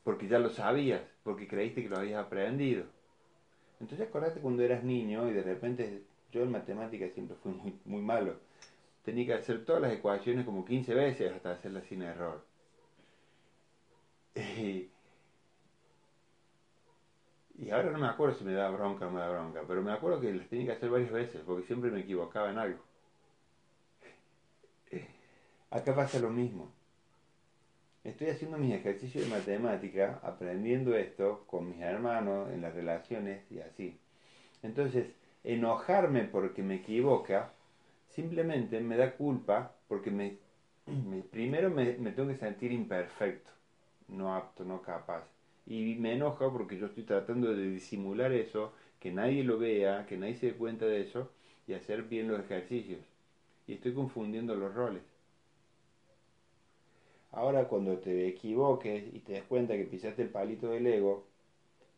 [0.04, 2.86] Porque ya lo sabías, porque creíste que lo habías aprendido.
[3.80, 8.02] Entonces acordate cuando eras niño y de repente yo en matemáticas siempre fui muy, muy
[8.02, 8.36] malo.
[9.04, 12.44] Tenía que hacer todas las ecuaciones como 15 veces hasta hacerlas sin error.
[17.70, 19.92] ahora no me acuerdo si me da bronca o no me da bronca, pero me
[19.92, 22.80] acuerdo que las tenía que hacer varias veces porque siempre me equivocaba en algo.
[25.70, 26.70] Acá pasa lo mismo.
[28.04, 33.60] Estoy haciendo mis ejercicios de matemática, aprendiendo esto con mis hermanos, en las relaciones y
[33.60, 34.00] así.
[34.64, 37.54] Entonces, enojarme porque me equivoca,
[38.10, 40.38] simplemente me da culpa porque me,
[41.32, 43.52] primero me, me, tengo que sentir imperfecto,
[44.08, 45.24] no apto, no capaz.
[45.72, 50.18] Y me enoja porque yo estoy tratando de disimular eso, que nadie lo vea, que
[50.18, 51.32] nadie se dé cuenta de eso
[51.66, 53.00] y hacer bien los ejercicios.
[53.68, 55.04] Y estoy confundiendo los roles.
[57.32, 61.26] Ahora cuando te equivoques y te des cuenta que pisaste el palito del ego,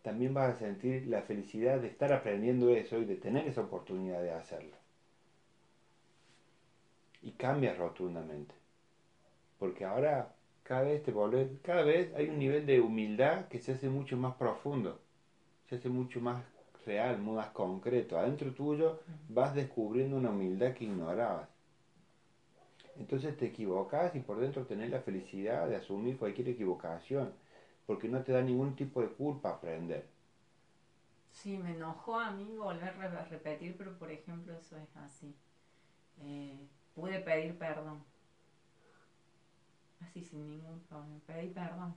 [0.04, 4.22] también vas a sentir la felicidad de estar aprendiendo eso y de tener esa oportunidad
[4.22, 4.76] de hacerlo.
[7.24, 8.54] Y cambias rotundamente.
[9.58, 13.74] Porque ahora cada vez te volvés, cada vez hay un nivel de humildad que se
[13.74, 15.00] hace mucho más profundo,
[15.70, 16.44] se hace mucho más
[16.86, 18.18] real, más concreto.
[18.18, 19.00] Adentro tuyo
[19.30, 21.48] vas descubriendo una humildad que ignorabas.
[22.98, 27.32] Entonces te equivocas y por dentro tenés la felicidad de asumir cualquier equivocación,
[27.86, 30.06] porque no te da ningún tipo de culpa aprender.
[31.32, 35.36] Sí, me enojó a mí volver a repetir, pero por ejemplo eso es así.
[36.22, 38.04] Eh, pude pedir perdón.
[40.04, 41.20] Así sin ningún problema.
[41.26, 41.96] Pedí perdón.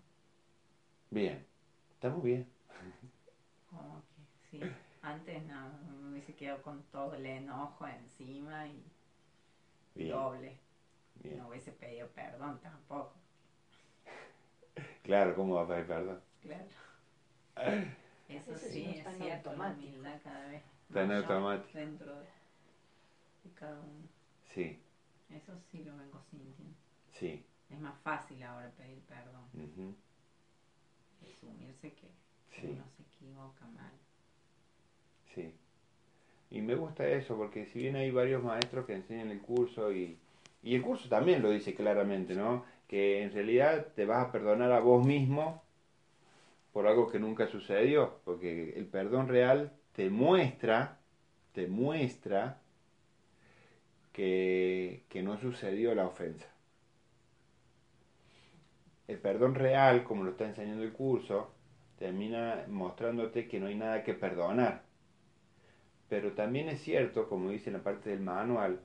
[1.11, 1.45] Bien,
[1.92, 2.49] estamos bien.
[3.69, 4.61] Como que sí.
[5.03, 5.69] Antes no,
[6.03, 10.59] me hubiese quedado con todo el enojo encima y doble.
[11.37, 13.14] No hubiese pedido perdón tampoco.
[15.03, 16.21] Claro, ¿cómo va a pedir perdón?
[16.40, 16.66] Claro.
[18.29, 21.79] Eso sí, es cierto, la humildad cada vez está en automático.
[21.79, 22.27] dentro de,
[23.55, 24.09] cada uno.
[24.53, 24.79] Sí.
[25.31, 26.75] Eso sí lo vengo sintiendo.
[27.12, 27.45] Sí.
[27.71, 29.45] Es más fácil ahora pedir perdón.
[29.55, 29.95] Uh
[31.23, 32.09] Asumirse que
[32.69, 33.93] uno se equivoca mal.
[35.35, 35.53] Sí.
[36.51, 40.17] Y me gusta eso, porque si bien hay varios maestros que enseñan el curso y
[40.67, 42.65] y el curso también lo dice claramente, ¿no?
[42.89, 45.63] Que en realidad te vas a perdonar a vos mismo
[46.73, 50.99] por algo que nunca sucedió, porque el perdón real te muestra,
[51.53, 52.59] te muestra
[54.13, 56.49] que, que no sucedió la ofensa.
[59.09, 61.51] El perdón real, como lo está enseñando el curso,
[61.99, 64.83] termina mostrándote que no hay nada que perdonar.
[66.09, 68.81] Pero también es cierto, como dice en la parte del manual,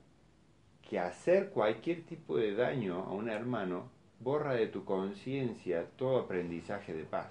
[0.88, 6.92] que hacer cualquier tipo de daño a un hermano borra de tu conciencia todo aprendizaje
[6.94, 7.30] de paz.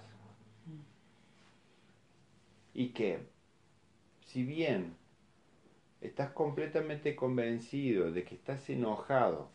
[2.73, 3.19] Y que,
[4.25, 4.95] si bien
[5.99, 9.49] estás completamente convencido de que estás enojado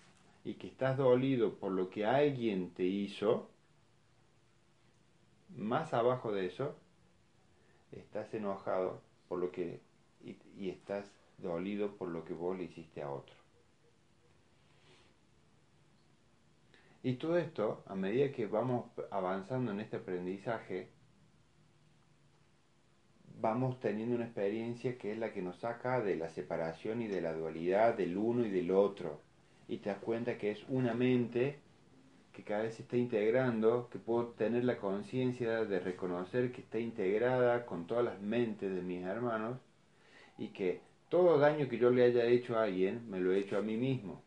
[0.46, 3.50] y que estás dolido por lo que alguien te hizo,
[5.56, 6.76] más abajo de eso,
[7.90, 9.80] estás enojado por lo que
[10.24, 11.04] y, y estás
[11.38, 13.34] dolido por lo que vos le hiciste a otro.
[17.02, 20.90] Y todo esto, a medida que vamos avanzando en este aprendizaje,
[23.40, 27.20] vamos teniendo una experiencia que es la que nos saca de la separación y de
[27.20, 29.25] la dualidad del uno y del otro.
[29.68, 31.58] Y te das cuenta que es una mente
[32.32, 36.78] que cada vez se está integrando, que puedo tener la conciencia de reconocer que está
[36.78, 39.58] integrada con todas las mentes de mis hermanos
[40.36, 43.56] y que todo daño que yo le haya hecho a alguien, me lo he hecho
[43.56, 44.22] a mí mismo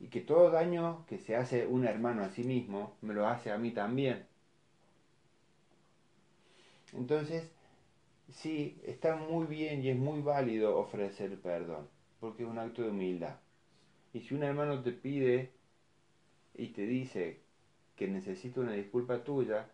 [0.00, 3.50] y que todo daño que se hace un hermano a sí mismo me lo hace
[3.50, 4.26] a mí también.
[6.92, 7.50] Entonces,
[8.30, 11.88] sí, está muy bien y es muy válido ofrecer perdón,
[12.20, 13.36] porque es un acto de humildad.
[14.12, 15.50] Y si un hermano te pide
[16.54, 17.40] y te dice
[17.96, 19.68] que necesita una disculpa tuya,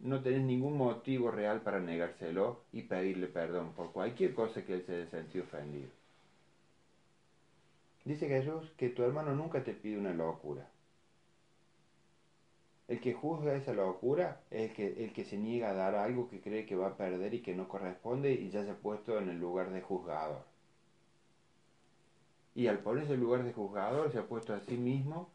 [0.00, 4.82] no tenés ningún motivo real para negárselo y pedirle perdón por cualquier cosa que él
[4.84, 5.88] se haya sentido ofendido.
[8.04, 10.68] Dice Jesús que tu hermano nunca te pide una locura.
[12.86, 16.28] El que juzga esa locura es el que, el que se niega a dar algo
[16.30, 19.18] que cree que va a perder y que no corresponde y ya se ha puesto
[19.18, 20.47] en el lugar de juzgador.
[22.58, 25.30] Y al ponerse en el lugar de juzgador se ha puesto a sí mismo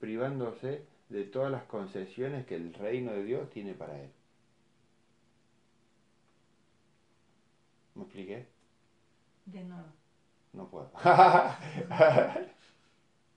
[0.00, 4.10] privándose de todas las concesiones que el reino de Dios tiene para él.
[7.94, 8.48] ¿Me expliqué?
[9.44, 9.86] De nuevo.
[10.54, 10.90] No puedo.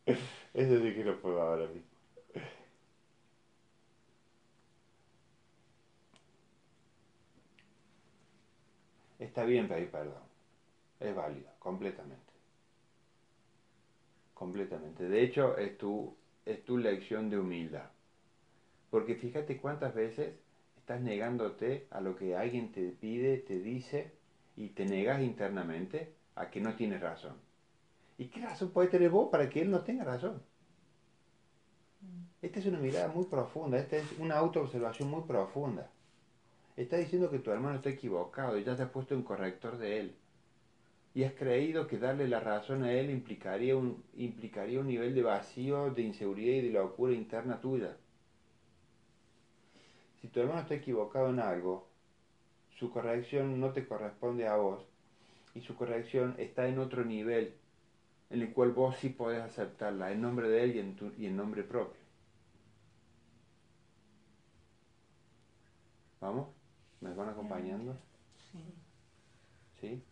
[0.07, 1.87] Eso sí que no puedo ahora mismo.
[9.19, 10.23] Está bien pedir perdón.
[10.99, 12.28] Es válido, completamente.
[14.39, 15.09] Completamente.
[15.09, 16.15] De hecho, es tu,
[16.45, 17.89] es tu lección de humildad.
[18.89, 20.33] Porque fíjate cuántas veces
[20.77, 24.13] estás negándote a lo que alguien te pide, te dice,
[24.55, 27.35] y te negas internamente a que no tienes razón.
[28.17, 30.41] ¿Y qué razón puede tener vos para que él no tenga razón?
[32.41, 35.91] Esta es una mirada muy profunda, esta es una autoobservación muy profunda.
[36.77, 39.99] Está diciendo que tu hermano está equivocado y ya te has puesto en corrector de
[39.99, 40.15] él.
[41.13, 45.23] Y has creído que darle la razón a él implicaría un, implicaría un nivel de
[45.23, 47.97] vacío, de inseguridad y de locura interna tuya.
[50.21, 51.89] Si tu hermano está equivocado en algo,
[52.77, 54.85] su corrección no te corresponde a vos
[55.55, 57.55] y su corrección está en otro nivel
[58.29, 61.25] en el cual vos sí podés aceptarla en nombre de él y en, tu, y
[61.25, 61.99] en nombre propio.
[66.21, 66.49] ¿Vamos?
[67.01, 67.97] ¿Me van acompañando?
[68.51, 68.59] Sí.
[69.79, 70.03] ¿Sí?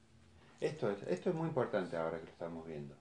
[0.59, 2.95] Esto es, esto es muy importante ahora que lo estamos viendo.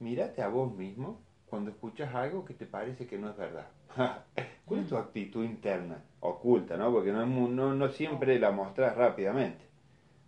[0.00, 3.68] Mírate a vos mismo cuando escuchas algo que te parece que no es verdad.
[4.64, 6.02] ¿Cuál es tu actitud interna?
[6.20, 6.92] Oculta, ¿no?
[6.92, 9.64] Porque no, no, no siempre la mostrás rápidamente.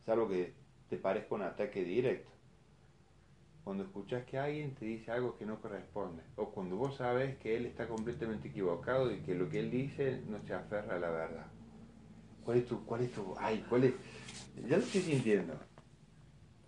[0.05, 0.53] Salvo que
[0.89, 2.31] te parezca un ataque directo.
[3.65, 6.23] Cuando escuchas que alguien te dice algo que no corresponde.
[6.37, 10.21] O cuando vos sabes que él está completamente equivocado y que lo que él dice
[10.29, 11.47] no se aferra a la verdad.
[12.45, 13.95] ¿Cuál es tu, cuál es tu, ay, cuál es,
[14.69, 15.55] ya lo estoy sintiendo.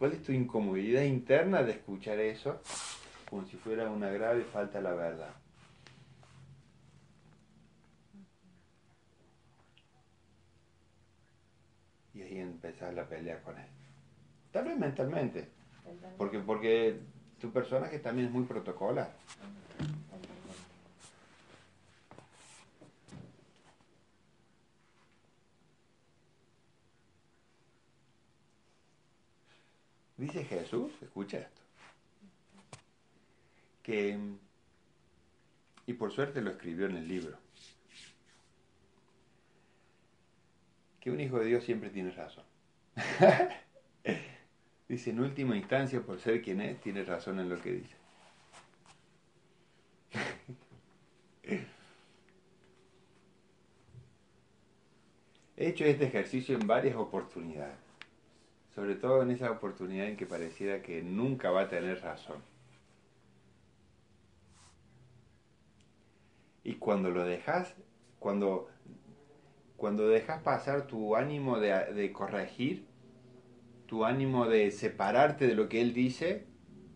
[0.05, 2.61] ¿Cuál es tu incomodidad interna de escuchar eso
[3.31, 5.31] como si fuera una grave falta a la verdad?
[12.13, 13.65] Y ahí empezás la pelea con él.
[14.53, 15.49] Tal vez mentalmente.
[16.19, 17.01] Porque, porque
[17.41, 19.11] tu personaje también es muy protocolar.
[30.17, 31.61] Dice Jesús, escucha esto,
[33.83, 34.17] que,
[35.87, 37.37] y por suerte lo escribió en el libro,
[41.01, 42.45] que un hijo de Dios siempre tiene razón.
[44.89, 47.97] dice, en última instancia, por ser quien es, tiene razón en lo que dice.
[55.57, 57.84] He hecho este ejercicio en varias oportunidades
[58.75, 62.39] sobre todo en esa oportunidad en que pareciera que nunca va a tener razón.
[66.65, 67.77] Y cuando lo dejas,
[68.19, 68.69] cuando,
[69.77, 72.87] cuando dejas pasar tu ánimo de, de corregir,
[73.87, 76.47] tu ánimo de separarte de lo que él dice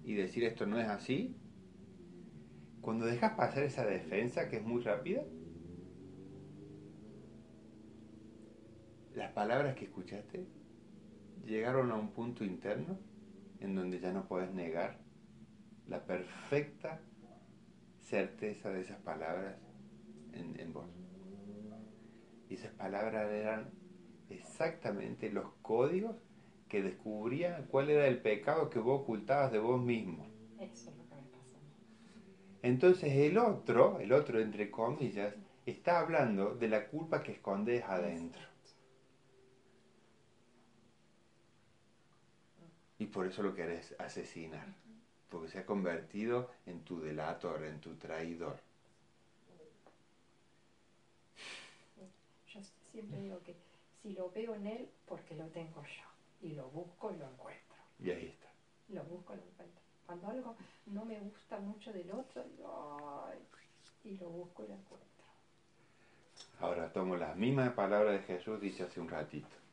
[0.04, 1.36] y decir esto no es así,
[2.80, 5.22] cuando dejas pasar esa defensa que es muy rápida,
[9.14, 10.57] las palabras que escuchaste
[11.48, 12.98] llegaron a un punto interno
[13.60, 14.98] en donde ya no puedes negar
[15.88, 17.00] la perfecta
[18.00, 19.56] certeza de esas palabras
[20.32, 20.86] en, en vos.
[22.48, 23.70] Y esas palabras eran
[24.30, 26.16] exactamente los códigos
[26.68, 30.26] que descubrían cuál era el pecado que vos ocultabas de vos mismo.
[30.60, 31.56] Eso es lo que me pasó.
[32.62, 35.34] Entonces el otro, el otro entre comillas,
[35.64, 38.47] está hablando de la culpa que escondes adentro.
[42.98, 44.66] Y por eso lo querés asesinar,
[45.30, 48.58] porque se ha convertido en tu delator, en tu traidor.
[52.52, 53.54] Yo siempre digo que
[54.02, 57.76] si lo veo en él, porque lo tengo yo, y lo busco y lo encuentro.
[58.00, 58.48] Y ahí está.
[58.88, 59.80] Lo busco y lo encuentro.
[60.06, 62.44] Cuando algo no me gusta mucho del otro,
[64.04, 65.08] y lo busco y lo encuentro.
[66.60, 69.67] Ahora tomo las mismas palabras de Jesús, dice hace un ratito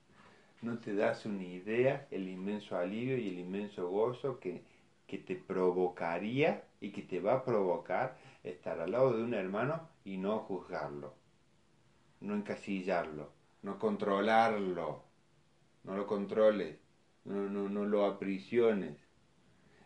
[0.66, 4.64] no te das una idea el inmenso alivio y el inmenso gozo que,
[5.06, 9.88] que te provocaría y que te va a provocar estar al lado de un hermano
[10.04, 11.14] y no juzgarlo,
[12.20, 13.30] no encasillarlo,
[13.62, 15.04] no controlarlo,
[15.84, 16.78] no lo controles,
[17.26, 18.98] no, no, no lo aprisiones.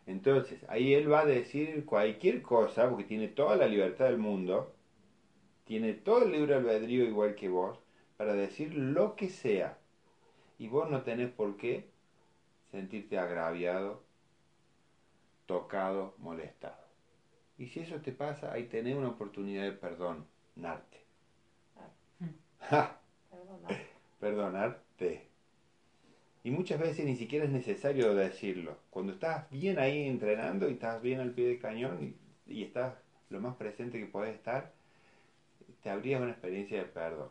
[0.08, 4.74] Entonces, ahí él va a decir cualquier cosa, porque tiene toda la libertad del mundo,
[5.66, 7.78] tiene todo el libre albedrío igual que vos,
[8.18, 9.79] para decir lo que sea
[10.60, 11.90] y vos no tenés por qué
[12.70, 14.04] sentirte agraviado,
[15.48, 16.88] tocado, molestado.
[17.58, 21.00] Y si eso te pasa, ahí tenés una oportunidad de perdonarte.
[22.70, 23.88] Perdonarte.
[24.20, 25.28] Perdonarte.
[26.44, 28.78] Y muchas veces ni siquiera es necesario decirlo.
[28.90, 32.16] Cuando estás bien ahí entrenando y estás bien al pie del cañón
[32.48, 32.96] y, estás
[33.30, 34.74] lo más presente que puedes estar,
[35.84, 37.30] te habrías una experiencia de perdón.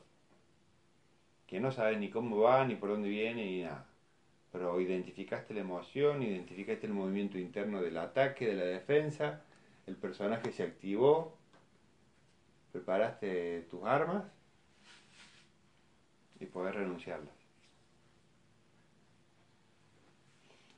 [1.48, 3.86] Que no sabes ni cómo va, ni por dónde viene, ni nada.
[4.52, 9.42] Pero identificaste la emoción, identificaste el movimiento interno del ataque, de la defensa,
[9.86, 11.36] el personaje se activó,
[12.72, 14.24] preparaste tus armas
[16.38, 17.34] y podés renunciarlas.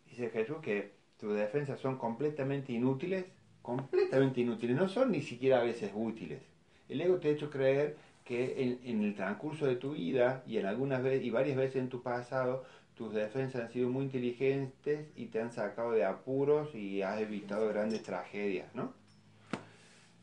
[0.09, 3.27] Dice Jesús que tus defensas son completamente inútiles,
[3.63, 6.41] completamente inútiles, no son ni siquiera a veces útiles.
[6.89, 7.97] El ego te ha hecho creer
[8.31, 11.89] que en, el transcurso de tu vida y en algunas veces y varias veces en
[11.89, 12.65] tu pasado
[12.95, 17.67] tus defensas han sido muy inteligentes y te han sacado de apuros y has evitado
[17.67, 18.95] grandes tragedias, ¿no?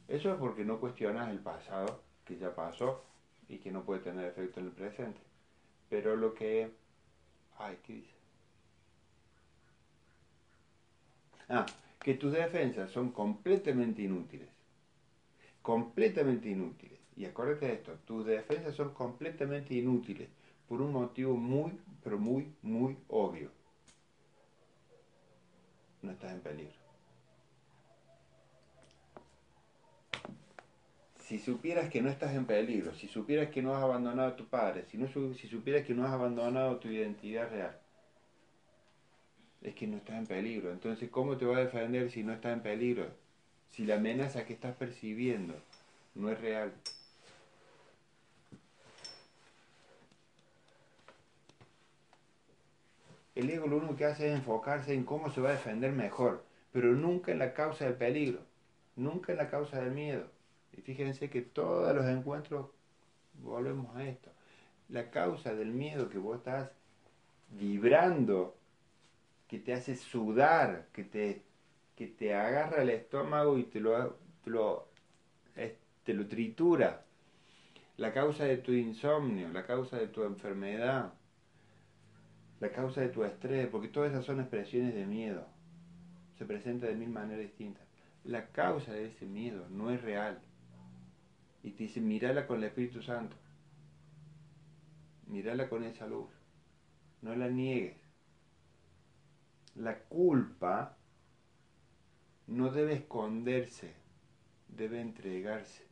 [0.07, 3.03] Eso es porque no cuestionas el pasado que ya pasó
[3.49, 5.19] y que no puede tener efecto en el presente.
[5.89, 6.71] Pero lo que...
[7.57, 8.15] Ay, ¿qué dice?
[11.49, 11.65] Ah,
[11.99, 14.47] que tus defensas son completamente inútiles.
[15.61, 16.96] Completamente inútiles.
[17.17, 20.29] Y acuérdate de esto, tus defensas son completamente inútiles
[20.69, 23.49] por un motivo muy, pero muy, muy obvio.
[26.01, 26.87] No estás en peligro.
[31.27, 34.47] si supieras que no estás en peligro, si supieras que no has abandonado a tu
[34.47, 34.97] padre, si,
[35.35, 37.77] si supieras que no has abandonado tu identidad real,
[39.61, 40.71] es que no estás en peligro.
[40.71, 43.09] Entonces, ¿cómo te va a defender si no estás en peligro?
[43.67, 45.53] Si la amenaza que estás percibiendo
[46.15, 46.71] no es real.
[53.37, 56.43] El ego lo único que hace es enfocarse en cómo se va a defender mejor,
[56.71, 58.39] pero nunca en la causa del peligro,
[58.95, 60.25] nunca en la causa del miedo.
[60.73, 62.71] Y fíjense que todos los encuentros
[63.35, 64.31] volvemos a esto.
[64.89, 66.71] La causa del miedo que vos estás
[67.51, 68.57] vibrando,
[69.47, 71.43] que te hace sudar, que te,
[71.95, 74.87] que te agarra el estómago y te lo, te lo,
[76.03, 77.05] te lo tritura.
[77.97, 81.13] La causa de tu insomnio, la causa de tu enfermedad,
[82.59, 85.45] la causa de tu estrés, porque todas esas son expresiones de miedo.
[86.37, 87.85] Se presenta de mil maneras distintas.
[88.23, 90.39] La causa de ese miedo no es real.
[91.63, 93.35] Y te dice, mírala con el Espíritu Santo.
[95.27, 96.29] Mírala con esa luz.
[97.21, 97.97] No la niegues.
[99.75, 100.97] La culpa
[102.47, 103.93] no debe esconderse,
[104.67, 105.86] debe entregarse.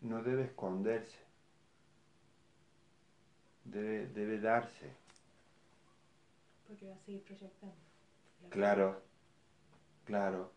[0.00, 1.18] No debe esconderse,
[3.64, 4.90] debe, debe darse.
[6.66, 7.74] Porque va a seguir proyectando.
[8.48, 9.02] Claro,
[10.04, 10.52] claro.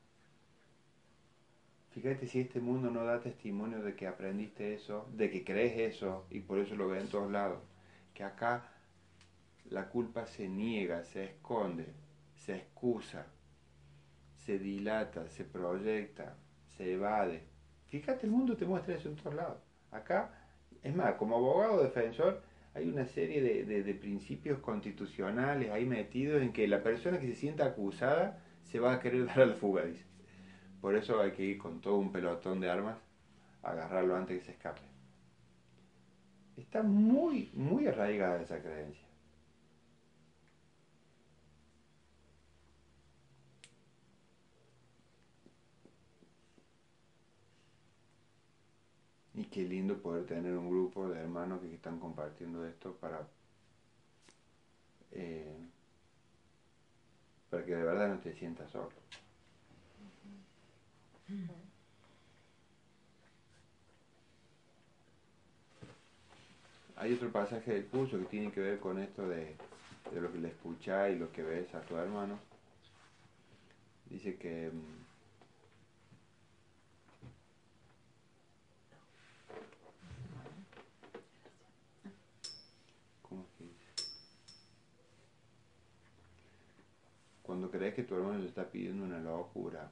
[1.91, 6.26] Fíjate si este mundo no da testimonio de que aprendiste eso, de que crees eso
[6.32, 7.60] y por eso lo ves en todos lados.
[8.16, 8.68] Que acá
[9.70, 11.86] la culpa se niega, se esconde,
[12.36, 13.28] se excusa,
[14.46, 16.36] se dilata, se proyecta,
[16.76, 17.53] se evade.
[17.94, 19.60] Fíjate, el mundo te muestra eso en todos lados.
[19.91, 20.32] Acá,
[20.82, 22.41] es más, como abogado defensor,
[22.74, 27.66] hay una serie de, principios constitucionales ahí metidos en que la persona que se sienta
[27.66, 30.04] acusada se va a querer dar a la fuga, dice.
[30.82, 32.98] Por eso hay que ir con todo un pelotón de armas
[33.62, 34.82] a agarrarlo antes que se escape.
[36.58, 39.08] Está muy, muy arraigada esa creencia.
[49.36, 53.27] Y qué lindo poder tener un grupo de hermanos que están compartiendo esto para,
[55.11, 55.57] eh,
[57.49, 58.91] para que de verdad no te sientas solo.
[66.95, 69.55] Hay otro pasaje del curso que tiene que ver con esto de,
[70.13, 72.38] de lo que le escucháis y lo que ves a tu hermano.
[74.09, 75.03] Dice que mm,
[87.54, 89.91] Cuando crees que tu hermano le está pidiendo una locura,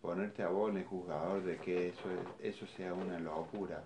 [0.00, 2.08] ponerte a vos en el juzgador de que eso,
[2.38, 3.82] eso sea una locura,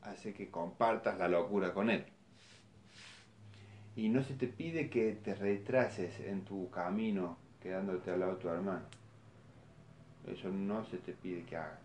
[0.00, 2.06] hace que compartas la locura con él.
[3.96, 8.40] Y no se te pide que te retrases en tu camino quedándote al lado de
[8.40, 8.86] tu hermano.
[10.26, 11.83] Eso no se te pide que hagas.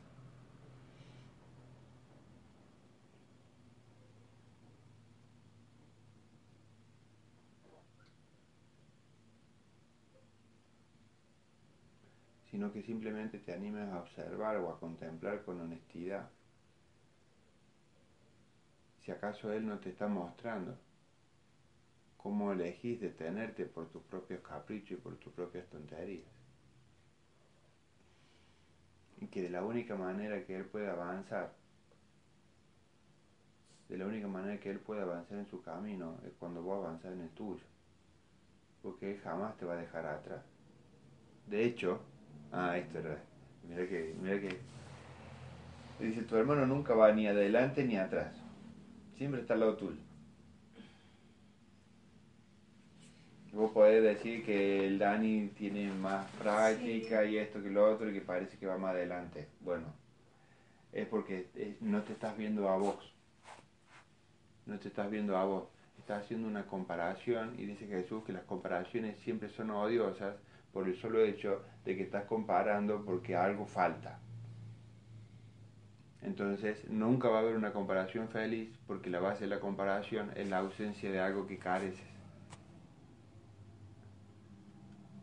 [12.60, 16.30] Sino que simplemente te animes a observar o a contemplar con honestidad
[19.00, 20.78] si acaso Él no te está mostrando
[22.18, 26.28] cómo elegís detenerte por tus propios caprichos y por tus propias tonterías.
[29.22, 31.54] Y que de la única manera que Él puede avanzar,
[33.88, 37.14] de la única manera que Él puede avanzar en su camino es cuando vos avanzas
[37.14, 37.64] en el tuyo.
[38.84, 40.44] Porque Él jamás te va a dejar atrás.
[41.48, 42.02] De hecho,
[42.52, 43.18] ah, esto era,
[43.68, 44.58] mira que, mira que,
[46.00, 48.34] dice, tu hermano nunca va ni adelante ni atrás.
[49.18, 50.00] Siempre está al lado tuyo.
[53.52, 58.14] Vos podés decir que el Dani tiene más práctica y esto que lo otro y
[58.14, 59.48] que parece que va más adelante.
[59.62, 59.88] Bueno,
[60.94, 61.50] es porque
[61.82, 63.14] no te estás viendo a vos.
[64.66, 65.64] No te estás viendo a vos.
[65.98, 70.36] Estás haciendo una comparación y dice Jesús que las comparaciones siempre son odiosas
[70.74, 74.20] por el solo hecho de que estás comparando porque algo falta.
[76.22, 80.50] Entonces nunca va a haber una comparación feliz porque la base de la comparación es
[80.50, 82.08] la ausencia de algo que careces.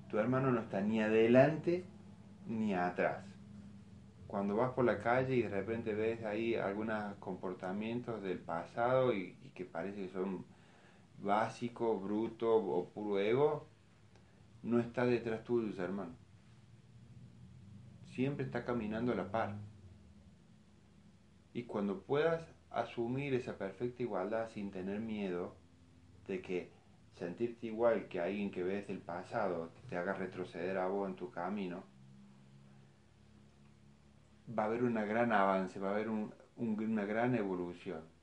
[0.09, 1.84] Tu hermano no está ni adelante
[2.47, 3.24] ni atrás.
[4.26, 9.36] Cuando vas por la calle y de repente ves ahí algunos comportamientos del pasado y,
[9.55, 10.44] que parece que son
[11.22, 13.66] básicos, brutos o puro ego,
[14.66, 16.12] no está detrás tuyo, hermano.
[18.14, 19.54] Siempre está caminando a la par.
[21.52, 25.54] Y cuando puedas asumir esa perfecta igualdad sin tener miedo
[26.26, 26.72] de que
[27.14, 31.30] sentirte igual que alguien que ves del pasado te haga retroceder a vos en tu
[31.30, 31.84] camino,
[34.46, 36.08] va a haber un gran avance, va a haber
[36.56, 38.15] una gran evolución.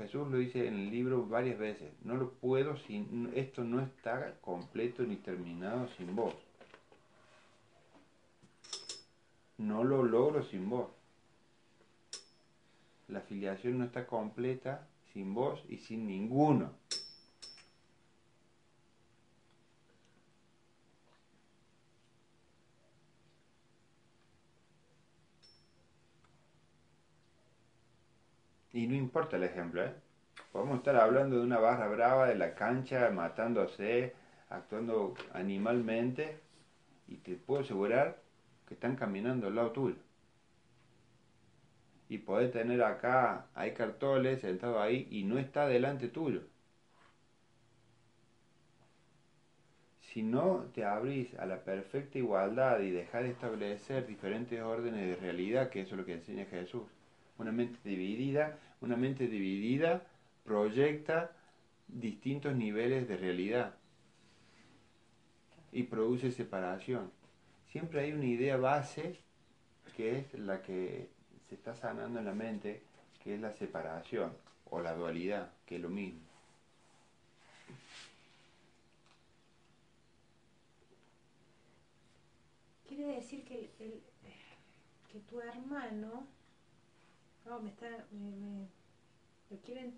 [0.00, 4.34] Jesús lo dice en el libro varias veces, no lo puedo sin, esto no está
[4.40, 6.34] completo ni terminado sin vos.
[9.58, 10.88] No lo logro sin vos.
[13.08, 16.72] La filiación no está completa sin vos y sin ninguno.
[28.72, 29.92] Y no importa el ejemplo, ¿eh?
[30.52, 34.14] Podemos estar hablando de una barra brava de la cancha, matándose,
[34.48, 36.40] actuando animalmente,
[37.08, 38.20] y te puedo asegurar
[38.66, 39.96] que están caminando al lado tuyo
[42.10, 46.42] y podés tener acá, hay cartoles sentado ahí y no está delante tuyo.
[50.00, 55.16] Si no te abrís a la perfecta igualdad y dejar de establecer diferentes órdenes de
[55.22, 56.82] realidad, que eso es lo que enseña Jesús,
[57.40, 60.06] una mente dividida, una mente dividida
[60.44, 61.32] proyecta
[61.88, 63.74] distintos niveles de realidad
[65.72, 67.10] y produce separación.
[67.70, 69.18] Siempre hay una idea base
[69.96, 71.08] que es la que
[71.48, 72.82] se está sanando en la mente,
[73.22, 74.32] que es la separación
[74.66, 76.20] o la dualidad, que es lo mismo.
[82.86, 84.02] Quiere decir que, el,
[85.10, 86.26] que tu hermano,
[87.48, 88.68] oh, me está, me,
[89.50, 89.92] lo quiere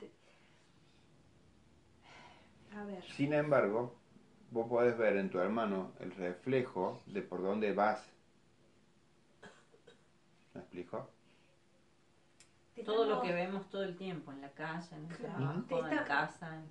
[2.76, 3.04] a ver.
[3.04, 3.94] Sin embargo,
[4.50, 8.02] vos podés ver en tu hermano el reflejo de por dónde vas.
[10.54, 11.08] ¿Me explico?
[12.84, 16.62] todo lo que vemos todo el tiempo, en la calle, en el trabajo, en casa,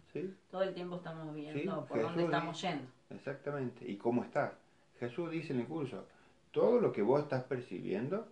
[0.50, 2.88] todo el tiempo estamos viendo por dónde estamos yendo.
[3.10, 4.58] Exactamente, y cómo está.
[5.00, 6.06] Jesús dice en el curso,
[6.52, 8.28] todo lo que vos estás percibiendo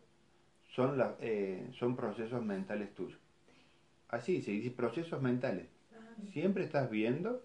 [0.76, 3.20] son, la, eh, son procesos mentales tuyos.
[4.09, 5.67] Así se dice, procesos mentales.
[6.32, 7.43] Siempre estás viendo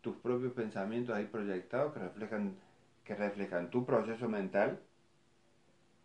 [0.00, 2.56] tus propios pensamientos ahí proyectados que reflejan,
[3.04, 4.78] que reflejan tu proceso mental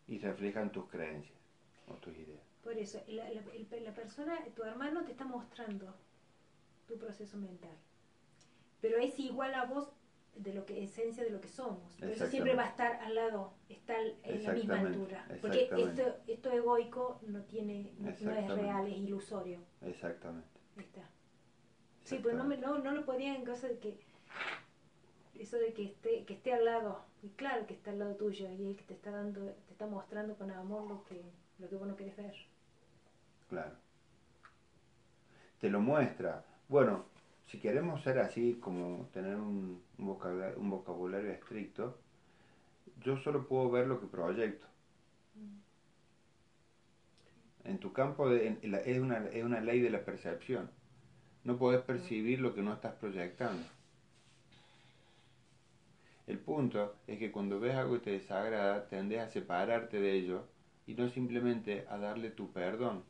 [0.07, 1.37] y reflejan tus creencias
[1.87, 2.41] o tus ideas.
[2.63, 5.93] Por eso, la, la, persona, tu hermano te está mostrando
[6.87, 7.75] tu proceso mental.
[8.81, 9.89] Pero es igual a vos
[10.35, 11.95] de lo que esencia de lo que somos.
[11.97, 15.25] Por eso siempre va a estar al lado, está en la misma altura.
[15.41, 19.59] Porque esto, esto egoico no tiene, no, es real, es ilusorio.
[19.81, 20.59] Exactamente.
[20.77, 21.07] Está.
[22.03, 23.99] Sí, pues no, me, no, no lo podía en caso de que
[25.35, 28.49] eso de que esté, que esté al lado, y claro que está al lado tuyo,
[28.51, 31.21] y él que te está dando, te está mostrando con amor lo que,
[31.57, 32.35] lo que vos no querés ver.
[33.49, 33.75] Claro.
[35.59, 36.43] Te lo muestra.
[36.67, 37.05] Bueno,
[37.51, 41.99] si queremos ser así, como tener un, vocabulario, un vocabulario estricto,
[43.03, 44.65] yo solo puedo ver lo que proyecto.
[47.65, 50.69] En tu campo de, es, una, es una ley de la percepción.
[51.43, 53.63] No puedes percibir lo que no estás proyectando.
[56.27, 60.45] El punto es que cuando ves algo que te desagrada, tendes a separarte de ello
[60.87, 63.03] y no simplemente a darle tu perdón,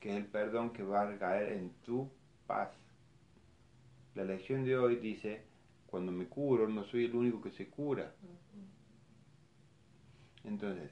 [0.00, 2.10] que es el perdón que va a caer en tu
[2.48, 2.70] paz.
[4.16, 5.42] La lección de hoy dice,
[5.86, 8.10] cuando me curo, no soy el único que se cura.
[10.42, 10.90] Entonces,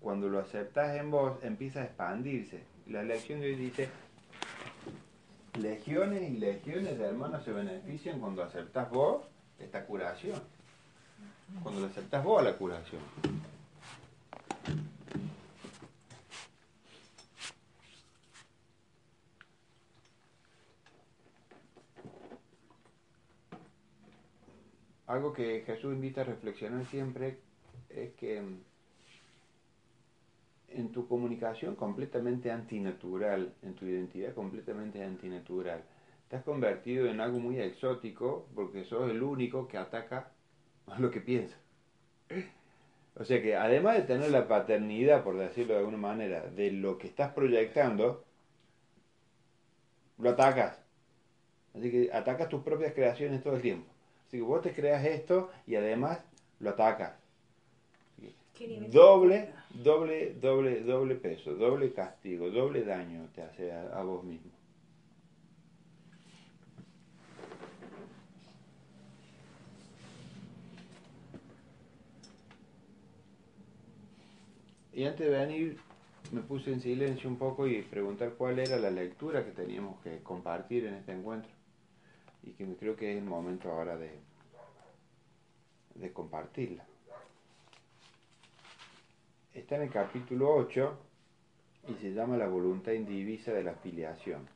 [0.00, 2.64] cuando lo aceptas en vos, empieza a expandirse.
[2.88, 3.88] La lección de hoy dice,
[5.58, 9.24] legiones y legiones de hermanos se benefician cuando aceptas vos
[9.58, 10.38] esta curación.
[11.62, 13.00] Cuando lo aceptas vos la curación.
[25.14, 27.38] Algo que Jesús invita a reflexionar siempre
[27.88, 28.42] es que
[30.68, 35.84] en tu comunicación completamente antinatural, en tu identidad completamente antinatural.
[36.28, 40.32] Te has convertido en algo muy exótico porque sos el único que ataca
[40.98, 41.56] lo que piensa.
[43.14, 46.98] O sea que además de tener la paternidad, por decirlo de alguna manera, de lo
[46.98, 48.24] que estás proyectando,
[50.18, 50.82] lo atacas.
[51.72, 53.93] Así que atacas tus propias creaciones todo el tiempo.
[54.34, 56.18] Así que vos te creas esto y además
[56.58, 57.12] lo atacas.
[58.90, 59.50] Doble,
[59.84, 64.50] doble, doble, doble peso, doble castigo, doble daño te hace a, vos mismo.
[74.94, 75.78] Y antes de venir
[76.32, 80.18] me puse en silencio un poco y preguntar cuál era la lectura que teníamos que
[80.24, 81.53] compartir en este encuentro.
[82.46, 84.18] Y que creo que es el momento ahora de,
[85.94, 86.84] de compartirla
[89.54, 90.98] está en el capítulo 8
[91.88, 94.48] y se llama la voluntad indivisa de la filiación.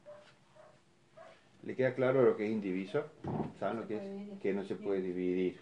[1.62, 3.04] ¿Le queda claro lo que es indiviso?
[3.58, 4.40] ¿Saben lo que es?
[4.40, 5.60] Que no se puede dividir.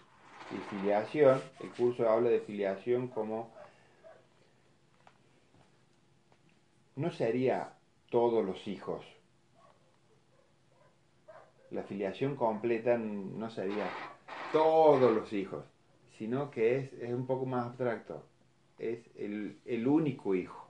[0.51, 3.51] Y filiación, el curso habla de filiación como...
[6.95, 7.73] No sería
[8.09, 9.05] todos los hijos.
[11.71, 13.87] La filiación completa no sería
[14.51, 15.65] todos los hijos,
[16.17, 18.23] sino que es, es un poco más abstracto
[18.79, 20.65] es el, único hijo.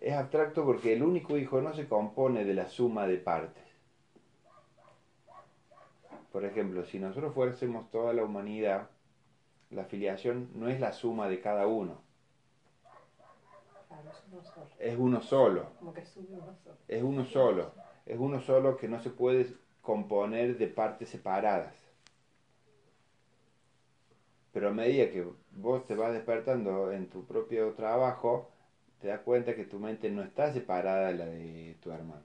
[0.00, 3.64] Es abstracto porque el único hijo no se compone de la suma de partes.
[6.30, 8.90] Por ejemplo, si nosotros fuésemos toda la humanidad,
[9.70, 12.02] la filiación no es la suma de cada uno.
[14.78, 15.68] es uno solo.
[16.88, 17.72] Es uno solo.
[18.06, 19.46] Es uno solo que no se puede
[19.80, 21.74] componer de partes separadas.
[24.52, 28.50] Pero a medida que vos te vas despertando en tu propio trabajo,
[29.00, 32.22] te das cuenta que tu mente no está separada de la de tu hermano.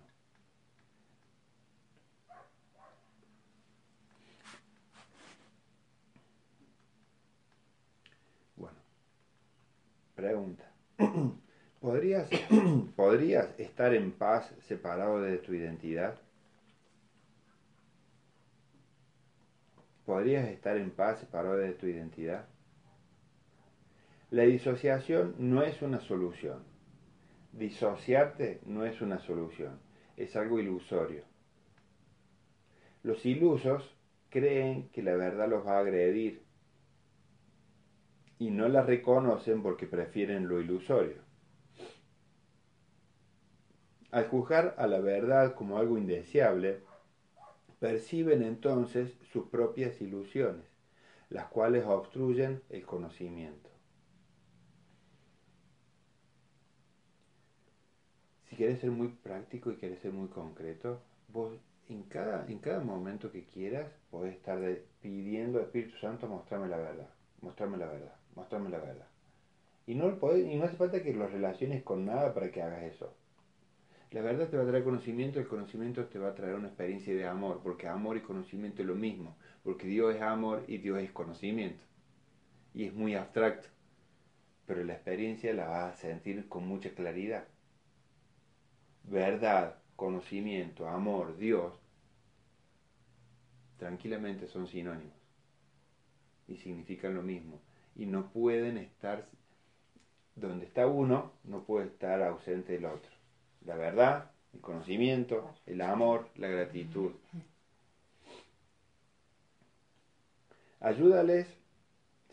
[8.55, 8.77] Bueno,
[10.15, 10.71] pregunta.
[11.79, 12.29] ¿Podrías,
[12.97, 16.19] ¿Podrías estar en paz separado de tu identidad?
[20.05, 22.47] ¿Podrías estar en paz separado de tu identidad?
[24.29, 26.63] La disociación no es una solución.
[27.53, 29.79] Disociarte no es una solución,
[30.17, 31.23] es algo ilusorio.
[33.03, 33.95] Los ilusos
[34.29, 36.43] creen que la verdad los va a agredir
[38.37, 41.28] y no la reconocen porque prefieren lo ilusorio.
[44.11, 46.81] Al juzgar a la verdad como algo indeseable,
[47.79, 50.65] perciben entonces sus propias ilusiones,
[51.29, 53.69] las cuales obstruyen el conocimiento.
[58.49, 61.53] Si quieres ser muy práctico y quieres ser muy concreto, vos
[61.87, 64.59] en cada, en cada momento que quieras podés estar
[65.01, 67.09] pidiendo al Espíritu Santo mostrarme la verdad,
[67.41, 69.07] mostrarme la verdad, mostrarme la verdad.
[69.85, 73.15] Y no, y no hace falta que lo relaciones con nada para que hagas eso.
[74.11, 77.13] La verdad te va a traer conocimiento, el conocimiento te va a traer una experiencia
[77.13, 80.99] de amor, porque amor y conocimiento es lo mismo, porque Dios es amor y Dios
[80.99, 81.83] es conocimiento.
[82.73, 83.67] Y es muy abstracto,
[84.65, 87.45] pero la experiencia la vas a sentir con mucha claridad.
[89.03, 91.73] Verdad, conocimiento, amor, Dios,
[93.77, 95.13] tranquilamente son sinónimos
[96.47, 97.61] y significan lo mismo.
[97.95, 99.27] Y no pueden estar,
[100.35, 103.18] donde está uno, no puede estar ausente del otro
[103.65, 107.11] la verdad, el conocimiento, el amor, la gratitud.
[110.79, 111.47] Ayúdales,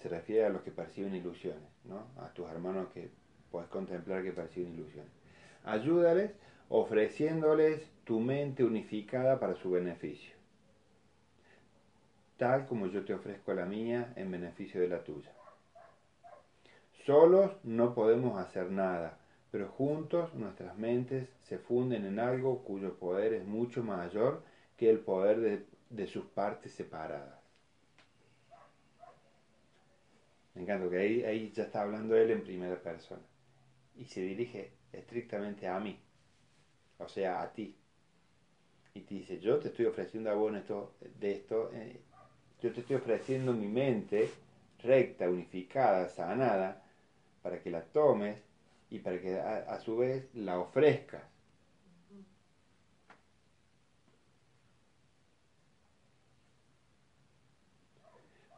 [0.01, 2.07] se refiere a los que perciben ilusiones, ¿no?
[2.22, 3.11] a tus hermanos que
[3.51, 5.11] puedes contemplar que perciben ilusiones.
[5.64, 6.33] Ayúdales
[6.68, 10.35] ofreciéndoles tu mente unificada para su beneficio.
[12.37, 15.33] tal como yo te ofrezco la mía en beneficio de la tuya.
[17.07, 19.18] Solos no podemos hacer nada,
[19.57, 24.43] pero juntos nuestras mentes se funden en algo cuyo poder es mucho mayor
[24.77, 27.41] que el poder de, sus partes separadas.
[30.53, 33.23] Me encanta que ahí, ahí ya está hablando él en primera persona
[33.97, 35.99] y se dirige estrictamente a mí,
[36.99, 37.75] o sea, a ti.
[38.93, 41.99] Y te dice, yo te estoy ofreciendo a vos esto, de esto, eh,
[42.61, 44.29] yo te estoy ofreciendo mi mente
[44.83, 46.85] recta, unificada, sanada,
[47.41, 48.45] para que la tomes
[48.91, 51.22] y para que a, su vez la ofrezcas.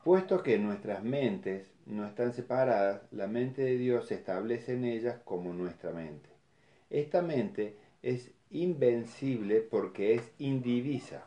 [0.04, 5.18] Puesto que nuestras mentes no están separadas, la mente de Dios se establece en ellas
[5.24, 6.30] como nuestra mente.
[6.88, 11.24] Esta mente es invencible porque es indivisa.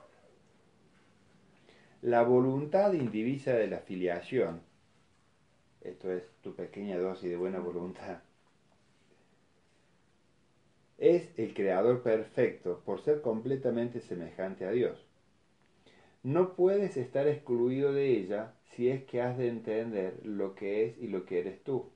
[2.02, 4.62] La voluntad indivisa de la filiación,
[5.82, 8.22] esto es tu pequeña dosis de buena voluntad,
[11.02, 15.04] es el creador perfecto por ser completamente semejante a Dios.
[16.22, 20.97] No puedes estar excluido de ella si es que has de entender lo que es
[20.99, 21.89] y lo que eres tú.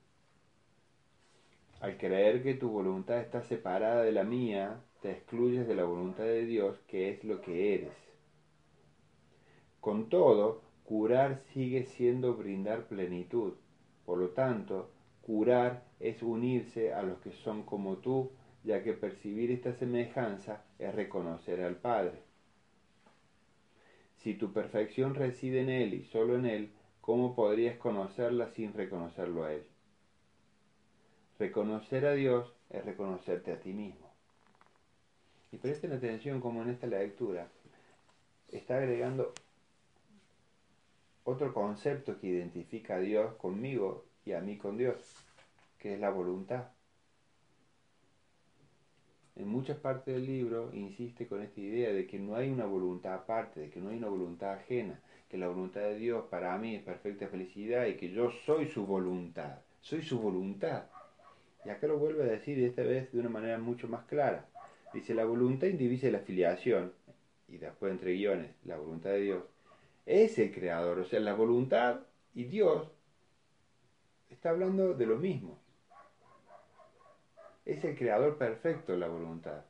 [1.81, 6.23] Al creer que tu voluntad está separada de la mía, te excluyes de la voluntad
[6.23, 7.93] de Dios, que es lo que eres.
[9.81, 13.53] Con todo, curar sigue siendo brindar plenitud.
[14.03, 14.89] Por lo tanto,
[15.21, 18.31] curar es unirse a los que son como tú,
[18.65, 22.23] ya que percibir esta semejanza es reconocer al Padre.
[24.17, 29.43] Si tu perfección reside en Él y solo en Él, ¿cómo podrías conocerla sin reconocerlo
[29.43, 29.63] a Él?
[31.37, 34.11] Reconocer a Dios es reconocerte a ti mismo.
[35.51, 37.47] Y presten atención como en esta lectura
[38.51, 39.31] está agregando
[41.23, 44.97] otro concepto que identifica a Dios conmigo y a mí con Dios,
[45.77, 46.74] que es la voluntad
[49.35, 53.13] en muchas partes del libro insiste con esta idea de que no hay una voluntad
[53.13, 56.75] aparte, de que no hay una voluntad ajena, que la voluntad de Dios para mí
[56.75, 60.85] es perfecta felicidad y que yo soy su voluntad, soy su voluntad.
[61.65, 64.47] Y acá lo vuelve a decir esta vez de una manera mucho más clara.
[64.93, 66.93] Dice, la voluntad indivisa la filiación,
[67.49, 69.43] y después entre guiones, la voluntad de Dios,
[70.05, 72.01] es el creador, o sea, la voluntad
[72.33, 72.87] y Dios
[74.29, 75.64] está hablando de lo mismo
[77.65, 79.63] es el creador perfecto la voluntad.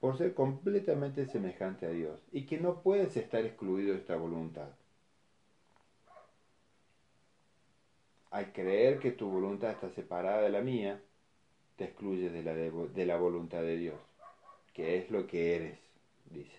[0.00, 4.68] Por ser completamente semejante a Dios y que no puedes estar excluido de esta voluntad.
[8.30, 11.00] Al creer que tu voluntad está separada de la mía,
[11.76, 14.00] te excluyes de la, de la voluntad de Dios,
[14.74, 15.78] que es lo que eres,
[16.30, 16.58] dice.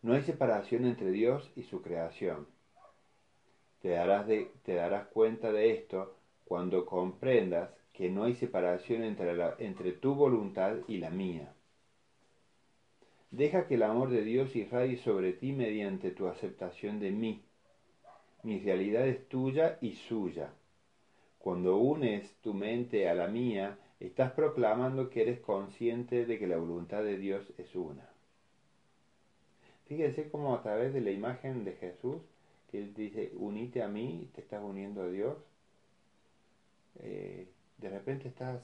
[0.00, 2.46] No hay separación entre Dios y su creación.
[3.82, 6.14] Te darás, de, te darás cuenta de esto
[6.44, 11.52] cuando comprendas que no hay separación entre, entre tu voluntad y la mía.
[13.32, 17.42] Deja que el amor de Dios irradie sobre ti mediante tu aceptación de mí.
[18.44, 20.52] Mi realidad es tuya y suya.
[21.38, 26.56] Cuando unes tu mente a la mía, estás proclamando que eres consciente de que la
[26.56, 28.08] voluntad de Dios es una.
[29.86, 32.22] Fíjese cómo a través de la imagen de Jesús
[32.72, 35.36] Él dice, unite a mí, te estás uniendo a Dios,
[36.96, 38.62] eh, de repente estás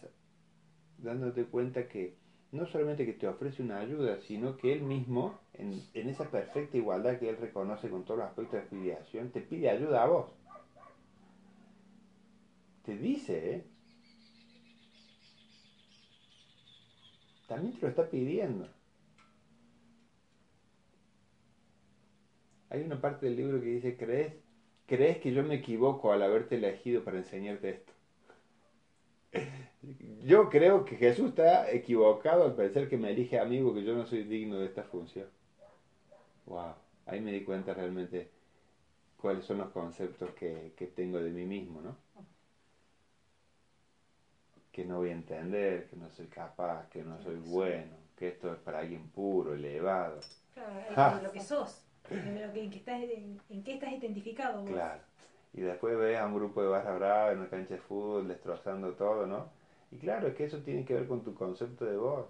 [0.98, 2.16] dándote cuenta que
[2.52, 6.76] no solamente que te ofrece una ayuda, sino que Él mismo, en, en esa perfecta
[6.76, 10.26] igualdad que Él reconoce con todos los aspectos de filiación, te pide ayuda a vos.
[12.84, 13.64] Te dice, ¿eh?
[17.46, 18.66] También te lo está pidiendo.
[22.70, 24.34] Hay una parte del libro que dice, ¿crees,
[24.86, 27.92] ¿crees que yo me equivoco al haberte elegido para enseñarte esto?
[30.24, 34.04] Yo creo que Jesús está equivocado al parecer que me elige amigo, que yo no
[34.04, 35.28] soy digno de esta función.
[36.46, 36.74] Wow,
[37.06, 38.28] ahí me di cuenta realmente
[39.18, 41.96] cuáles son los conceptos que, que tengo de mí mismo, ¿no?
[44.72, 48.52] Que no voy a entender, que no soy capaz, que no soy bueno, que esto
[48.52, 50.20] es para alguien puro, elevado.
[50.92, 54.70] Claro, lo que sos en, qué estás identificado vos.
[54.70, 55.00] Claro.
[55.54, 58.92] Y después ves a un grupo de barra brava en una cancha de fútbol destrozando
[58.92, 59.50] todo, ¿no?
[59.90, 62.26] Y claro, es que eso tiene que ver con tu concepto de vos,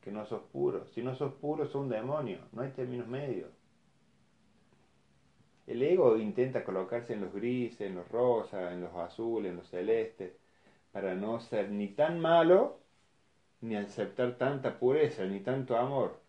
[0.00, 0.86] que no sos puro.
[0.88, 3.50] Si no sos puro, sos un demonio, no hay términos medios.
[5.66, 9.68] El ego intenta colocarse en los grises, en los rosas, en los azules, en los
[9.68, 10.32] celestes,
[10.90, 12.82] para no ser ni tan malo
[13.60, 16.20] ni aceptar tanta pureza, ni tanto amor.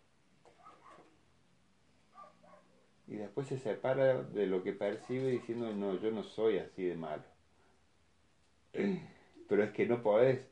[3.06, 6.96] Y después se separa de lo que percibe diciendo, no, yo no soy así de
[6.96, 7.22] malo.
[9.48, 10.46] Pero es que no podés.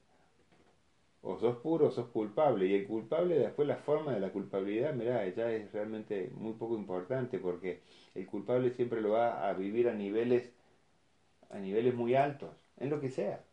[1.22, 2.66] O sos puro o sos culpable.
[2.66, 6.76] Y el culpable, después la forma de la culpabilidad, mirá, ya es realmente muy poco
[6.76, 7.80] importante porque
[8.14, 10.52] el culpable siempre lo va a vivir a niveles,
[11.50, 13.44] a niveles muy altos, en lo que sea.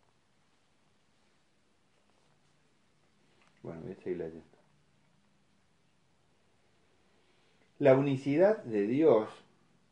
[3.63, 4.48] Bueno, voy a seguir leyendo.
[7.79, 9.29] La unicidad de Dios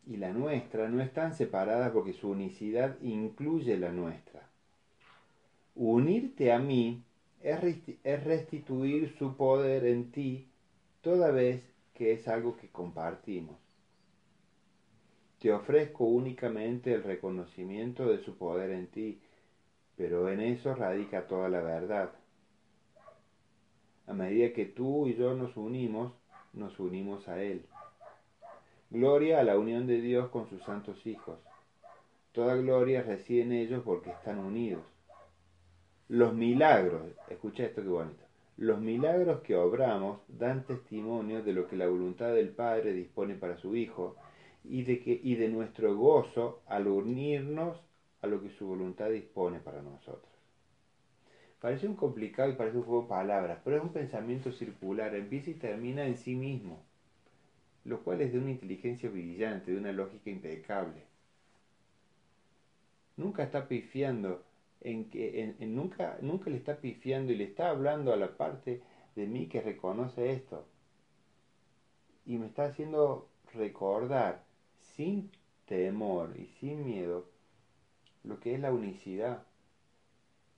[0.06, 4.50] y la nuestra no están separadas porque su unicidad incluye la nuestra.
[5.74, 7.02] Unirte a mí
[7.42, 10.50] es restituir su poder en ti
[11.00, 11.64] toda vez
[11.94, 13.56] que es algo que compartimos.
[15.40, 19.22] Te ofrezco únicamente el reconocimiento de su poder en ti,
[19.96, 22.12] pero en eso radica toda la verdad.
[24.08, 26.12] A medida que tú y yo nos unimos,
[26.52, 27.66] nos unimos a Él.
[28.90, 31.38] Gloria a la unión de Dios con sus santos hijos.
[32.32, 34.82] Toda gloria reside en ellos porque están unidos.
[36.08, 38.24] Los milagros, escucha esto que bonito,
[38.56, 43.58] los milagros que obramos dan testimonio de lo que la voluntad del Padre dispone para
[43.58, 44.16] su Hijo
[44.64, 47.78] y de, que, y de nuestro gozo al unirnos
[48.22, 50.32] a lo que su voluntad dispone para nosotros.
[51.60, 55.50] Parece un complicado y parece un juego de palabras, pero es un pensamiento circular, empieza
[55.50, 56.87] y termina en sí mismo,
[57.88, 61.02] lo cual es de una inteligencia brillante, de una lógica impecable.
[63.16, 64.44] Nunca está pifiando
[64.82, 68.82] en que en, nunca, nunca le está pifiando y le está hablando a la parte
[69.16, 70.68] de mí que reconoce esto.
[72.26, 74.44] Y me está haciendo recordar
[74.96, 75.32] sin
[75.66, 77.26] temor y sin miedo
[78.24, 79.48] lo que es la unicidad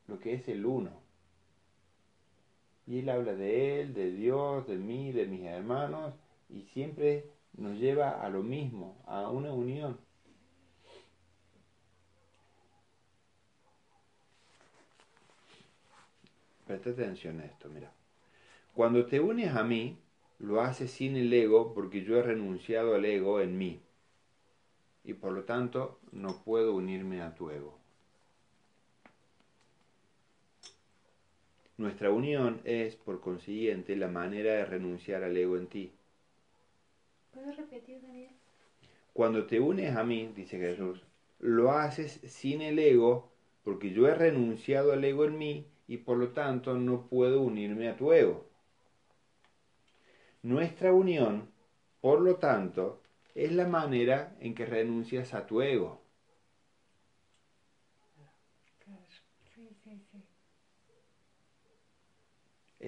[0.09, 0.91] lo que es el uno.
[2.87, 6.15] Y él habla de él, de Dios, de mí, de mis hermanos,
[6.49, 9.97] y siempre nos lleva a lo mismo, a una unión.
[16.65, 17.91] Presta atención a esto, mira.
[18.75, 19.97] Cuando te unes a mí,
[20.37, 23.81] lo haces sin el ego porque yo he renunciado al ego en mí.
[25.03, 27.77] Y por lo tanto no puedo unirme a tu ego.
[31.77, 35.93] Nuestra unión es, por consiguiente, la manera de renunciar al ego en ti.
[37.31, 38.31] ¿Puedes repetir, Daniel?
[39.13, 41.03] Cuando te unes a mí, dice Jesús,
[41.39, 43.31] lo haces sin el ego,
[43.63, 47.89] porque yo he renunciado al ego en mí y por lo tanto no puedo unirme
[47.89, 48.45] a tu ego.
[50.41, 51.49] Nuestra unión,
[52.01, 53.01] por lo tanto,
[53.35, 56.01] es la manera en que renuncias a tu ego.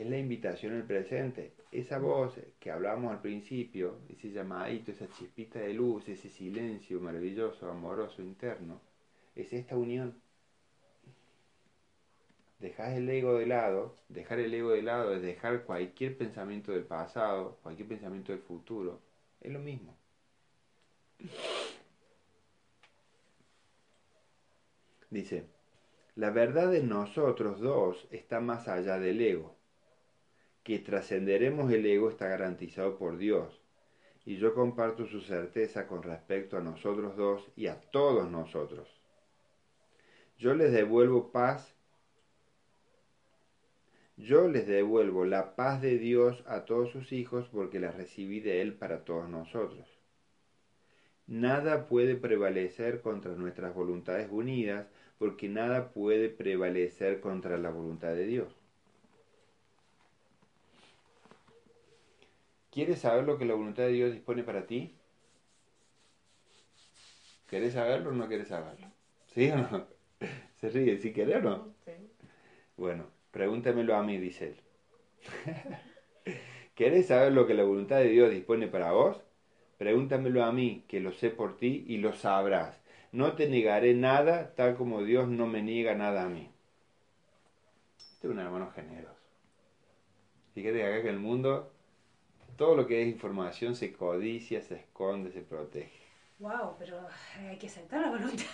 [0.01, 1.53] Es la invitación al presente.
[1.71, 7.69] Esa voz que hablamos al principio, ese llamadito, esa chispita de luz, ese silencio maravilloso,
[7.69, 8.81] amoroso, interno,
[9.35, 10.19] es esta unión.
[12.57, 16.83] Dejar el ego de lado, dejar el ego de lado es dejar cualquier pensamiento del
[16.83, 18.99] pasado, cualquier pensamiento del futuro,
[19.39, 19.95] es lo mismo.
[25.11, 25.45] Dice,
[26.15, 29.60] la verdad de nosotros dos está más allá del ego
[30.63, 33.61] que trascenderemos el ego está garantizado por Dios.
[34.25, 38.87] Y yo comparto su certeza con respecto a nosotros dos y a todos nosotros.
[40.37, 41.75] Yo les devuelvo paz.
[44.17, 48.61] Yo les devuelvo la paz de Dios a todos sus hijos porque la recibí de
[48.61, 49.87] Él para todos nosotros.
[51.25, 54.87] Nada puede prevalecer contra nuestras voluntades unidas
[55.17, 58.60] porque nada puede prevalecer contra la voluntad de Dios.
[62.71, 64.95] ¿Quieres saber lo que la voluntad de Dios dispone para ti?
[67.49, 68.87] ¿Querés saberlo o no querés saberlo?
[69.27, 69.85] ¿Sí o no?
[70.61, 71.73] Se ríe, ¿sí querés o no?
[71.83, 71.91] Sí.
[72.77, 74.55] Bueno, pregúntamelo a mí, dice él.
[76.75, 79.21] ¿Querés saber lo que la voluntad de Dios dispone para vos?
[79.77, 82.79] Pregúntamelo a mí, que lo sé por ti y lo sabrás.
[83.11, 86.49] No te negaré nada tal como Dios no me niega nada a mí.
[88.13, 89.19] Este es un hermano generoso.
[90.53, 91.73] Fíjate acá que el mundo
[92.61, 95.99] todo lo que es información se codicia, se esconde, se protege.
[96.37, 96.99] Wow, pero
[97.39, 98.45] hay que aceptar la voluntad.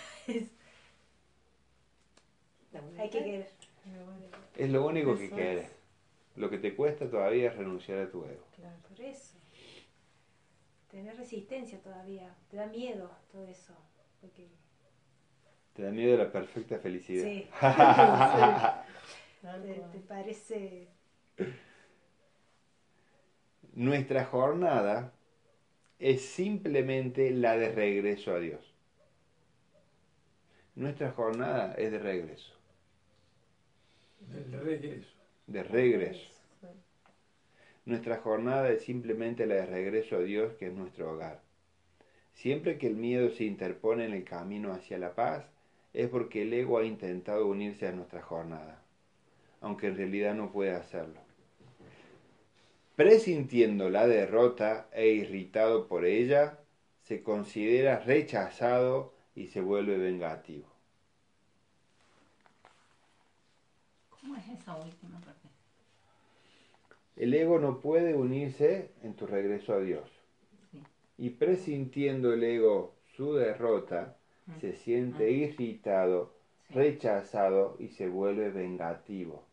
[2.98, 3.50] hay que querer.
[4.56, 5.68] Es lo único que quieres.
[6.36, 8.46] Lo que te cuesta todavía es renunciar a tu ego.
[8.56, 9.36] Claro, por eso.
[10.90, 12.34] Tener resistencia todavía.
[12.50, 13.74] Te da miedo todo eso.
[15.74, 17.24] Te da miedo la perfecta felicidad.
[17.24, 17.46] Sí.
[19.66, 20.88] ¿Te, ¿Te, parece
[23.78, 25.12] Nuestra jornada
[26.00, 28.74] es simplemente la de regreso a Dios.
[30.74, 32.54] Nuestra jornada es de regreso.
[34.18, 35.14] De regreso.
[35.46, 36.28] De regreso.
[37.84, 41.40] Nuestra jornada es simplemente la de regreso a Dios, que es nuestro hogar.
[42.34, 45.44] Siempre que el miedo se interpone en el camino hacia la paz,
[45.94, 48.82] es porque el ego ha intentado unirse a nuestra jornada,
[49.60, 51.27] aunque en realidad no puede hacerlo.
[52.98, 56.58] Presintiendo la derrota e irritado por ella,
[57.04, 60.66] se considera rechazado y se vuelve vengativo.
[64.10, 65.48] ¿Cómo es esa última parte?
[67.14, 70.10] El ego no puede unirse en tu regreso a Dios.
[71.18, 74.60] Y presintiendo el ego su derrota, mm.
[74.60, 75.34] se siente mm.
[75.34, 76.34] irritado,
[76.70, 79.47] rechazado y se vuelve vengativo.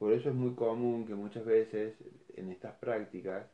[0.00, 1.94] Por eso es muy común que muchas veces
[2.34, 3.46] en estas prácticas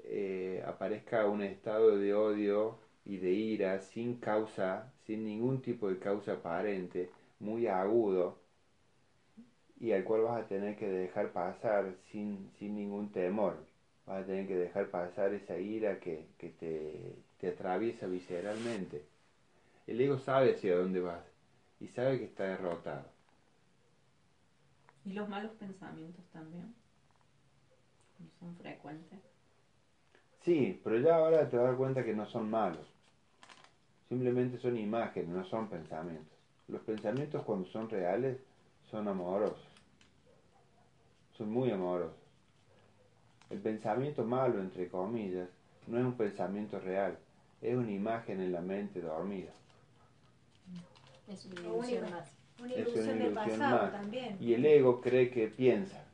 [0.00, 6.00] eh, aparezca un estado de odio y de ira sin causa, sin ningún tipo de
[6.00, 8.40] causa aparente, muy agudo,
[9.78, 13.56] y al cual vas a tener que dejar pasar sin, sin ningún temor.
[14.04, 16.26] Vas a tener que dejar pasar esa ira que,
[16.58, 19.04] te, te atraviesa visceralmente.
[19.86, 21.24] El ego sabe hacia dónde vas
[21.78, 23.17] y sabe que está derrotado.
[25.08, 26.74] ¿Y los malos pensamientos también?
[28.38, 29.18] ¿Son frecuentes?
[30.44, 32.86] Sí, pero ya ahora te das cuenta que no son malos.
[34.10, 36.36] Simplemente son imágenes, no son pensamientos.
[36.68, 38.38] Los pensamientos cuando son reales
[38.90, 39.66] son amorosos.
[41.38, 42.18] Son muy amorosos.
[43.48, 45.48] El pensamiento malo, entre comillas,
[45.86, 47.18] no es un pensamiento real,
[47.62, 49.52] es una imagen en la mente dormida.
[51.26, 52.37] Es una ilusión más.
[52.60, 54.36] Una ilusión, del pasado también.
[54.40, 56.04] Y el ego cree que piensa.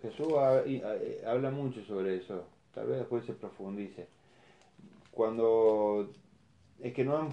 [0.00, 0.28] Jesús
[0.66, 2.44] eh, habla mucho sobre eso,
[2.74, 4.08] tal vez después se profundice
[5.12, 6.10] cuando
[6.80, 7.28] es que no,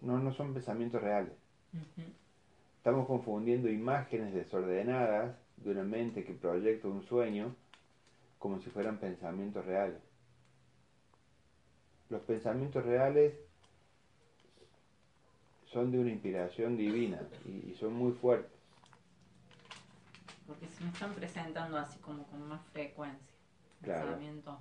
[0.00, 1.34] no, son pensamientos reales.
[2.78, 7.54] Estamos confundiendo imágenes desordenadas de una mente que proyecta un sueño
[8.38, 10.00] como si fueran pensamientos reales.
[12.08, 13.34] Los pensamientos reales
[15.72, 18.50] son de una inspiración divina y, son muy fuertes.
[20.46, 23.34] Porque se me están presentando así como con más frecuencia.
[23.80, 24.58] Pensamientos,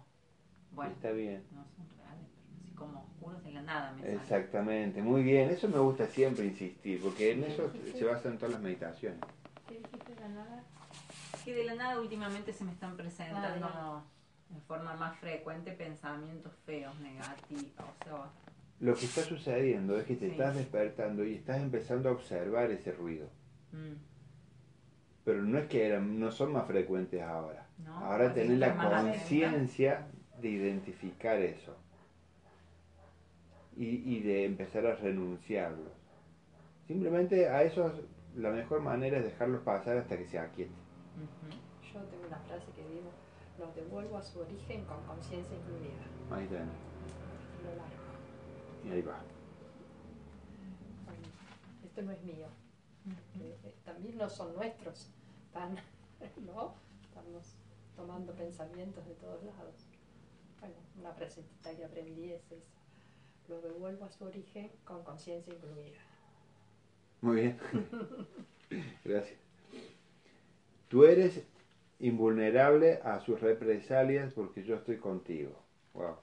[0.72, 1.44] bueno, está bien.
[1.52, 2.28] No son reales
[2.76, 3.96] como oscuros de la nada.
[4.04, 5.50] Exactamente, muy bien.
[5.50, 9.20] Eso me gusta siempre insistir, porque en eso se basan todas las meditaciones.
[9.68, 10.64] ¿Qué dijiste de la nada?
[11.44, 14.04] Que de la nada últimamente se me están presentando ah,
[14.50, 17.66] de forma más frecuente pensamientos feos, negativos.
[17.80, 18.32] O sea,
[18.80, 22.92] lo que está sucediendo es que te estás despertando y estás empezando a observar ese
[22.94, 23.28] ruido.
[23.72, 23.96] Mm.
[25.26, 27.68] Pero no es que eran, no son más frecuentes ahora.
[27.88, 30.08] ahora tenés la conciencia
[30.42, 31.76] de identificar eso
[33.76, 35.92] y, de empezar a renunciarlos.
[36.88, 37.94] Simplemente a eso
[38.36, 40.76] la mejor manera es dejarlos pasar hasta que se aquieten.
[41.94, 43.12] Yo tengo una frase que digo,
[43.58, 46.36] los devuelvo a su origen con conciencia incluida.
[46.36, 46.66] Ahí está.
[48.86, 49.22] Y ahí va.
[51.84, 52.48] esto no es mío.
[53.40, 55.10] Eh, eh, también no son nuestros.
[55.48, 55.76] Están,
[56.46, 56.76] ¿no?
[57.04, 57.56] Estamos
[57.96, 59.88] tomando pensamientos de todos lados.
[60.60, 62.80] Bueno, una frasecita que aprendí es esa
[63.50, 65.98] lo devuelvo a su origen con conciencia incluida.
[67.22, 67.60] Muy bien.
[69.04, 69.40] Gracias.
[70.88, 71.44] Tú eres
[72.00, 75.60] invulnerable a sus represalias porque yo estoy contigo.
[75.94, 76.16] Wow.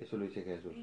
[0.00, 0.74] Eso lo dice Jesús.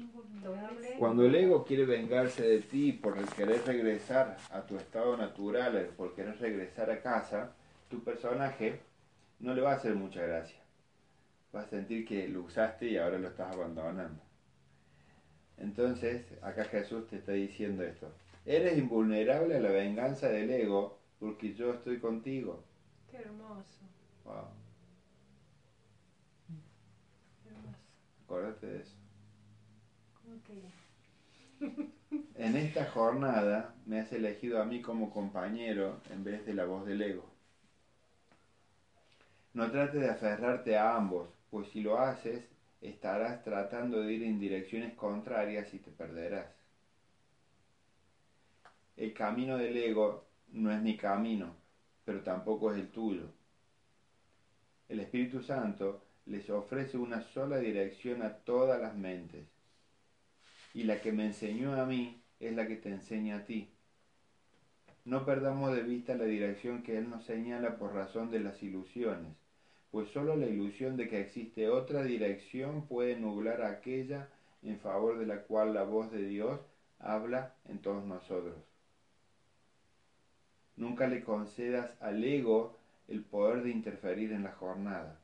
[0.98, 6.14] Cuando el ego quiere vengarse de ti por querer regresar a tu estado natural, por
[6.14, 7.52] querer regresar a casa,
[7.90, 8.80] tu personaje
[9.40, 10.60] no le va a hacer mucha gracia.
[11.54, 14.22] Va a sentir que lo usaste y ahora lo estás abandonando.
[15.56, 18.12] Entonces, acá Jesús te está diciendo esto.
[18.46, 22.62] Eres invulnerable a la venganza del ego porque yo estoy contigo.
[23.10, 23.80] Qué hermoso.
[24.24, 24.34] Wow.
[27.46, 27.78] hermoso.
[28.24, 28.97] Acuérdate de eso.
[31.60, 36.86] En esta jornada me has elegido a mí como compañero en vez de la voz
[36.86, 37.28] del ego.
[39.54, 42.44] No trates de aferrarte a ambos, pues si lo haces,
[42.80, 46.46] estarás tratando de ir en direcciones contrarias y te perderás.
[48.96, 51.54] El camino del ego no es mi camino,
[52.04, 53.32] pero tampoco es el tuyo.
[54.88, 59.46] El Espíritu Santo les ofrece una sola dirección a todas las mentes,
[60.74, 63.68] y la que me enseñó a mí es la que te enseña a ti.
[65.04, 69.34] no perdamos de vista la dirección que Él nos señala por razón de las ilusiones,
[69.90, 74.28] pues sólo la ilusión de que existe otra dirección puede nublar aquella
[74.62, 76.60] en favor de la cual la voz de Dios
[76.98, 78.56] habla en todos nosotros.
[80.76, 82.76] Nunca le concedas al ego
[83.08, 85.18] el poder de interferir en la jornada.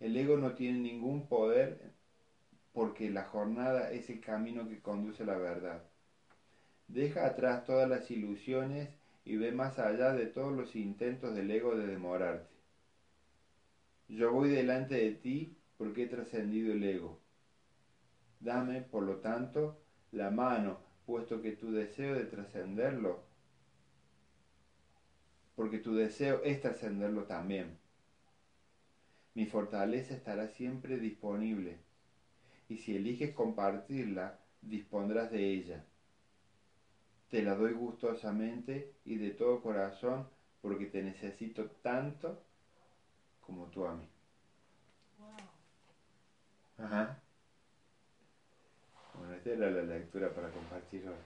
[0.00, 1.92] El ego no tiene ningún poder
[2.76, 5.82] porque la jornada es el camino que conduce a la verdad.
[6.88, 8.90] Deja atrás todas las ilusiones
[9.24, 12.54] y ve más allá de todos los intentos del ego de demorarte.
[14.08, 17.18] Yo voy delante de ti porque he trascendido el ego.
[18.40, 19.80] Dame, por lo tanto,
[20.12, 23.24] la mano, puesto que tu deseo de trascenderlo,
[25.54, 27.78] porque tu deseo es trascenderlo también.
[29.32, 31.85] Mi fortaleza estará siempre disponible,
[32.68, 35.84] y si eliges compartirla, dispondrás de ella.
[37.30, 40.26] Te la doy gustosamente y de todo corazón
[40.60, 42.36] porque te necesito tanto
[43.40, 44.08] como tú a mí.
[46.78, 47.16] Ajá.
[49.18, 51.16] Bueno, esta era la lectura para compartir hoy.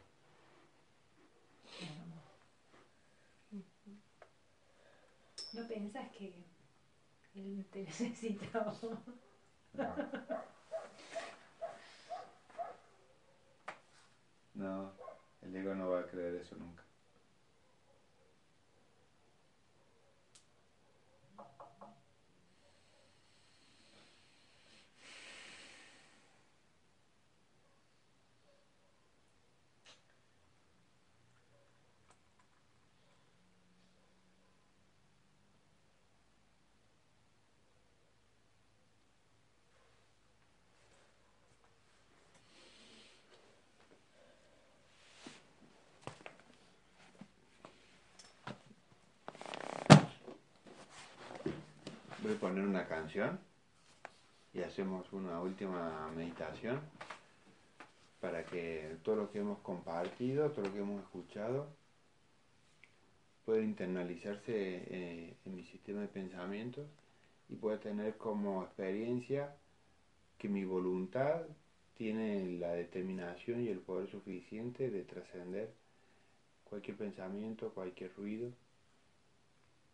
[5.53, 6.33] ¿No piensas que
[7.35, 8.65] él te necesita?
[9.75, 9.95] No.
[14.55, 14.93] No,
[15.43, 16.82] el ego no va a creer eso nunca.
[52.22, 53.39] Voy a poner una canción
[54.52, 56.81] y hacemos una última meditación
[58.20, 61.68] para que todo lo que hemos compartido, todo lo que hemos escuchado,
[63.44, 66.89] pueda internalizarse eh, en mi sistema de pensamientos
[67.48, 69.55] y pueda tener como experiencia
[70.36, 71.43] que mi voluntad
[71.97, 75.72] tiene la determinación y el poder suficiente de trascender
[76.64, 78.51] cualquier pensamiento, cualquier ruido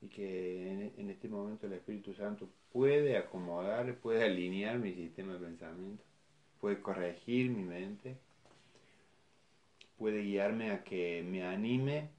[0.07, 5.41] y que en, este momento el Espíritu Santo puede acomodar, puede alinear mi sistema de
[5.41, 6.05] pensamiento,
[6.61, 8.17] puede corregir mi mente,
[9.99, 12.11] puede guiarme a que me anime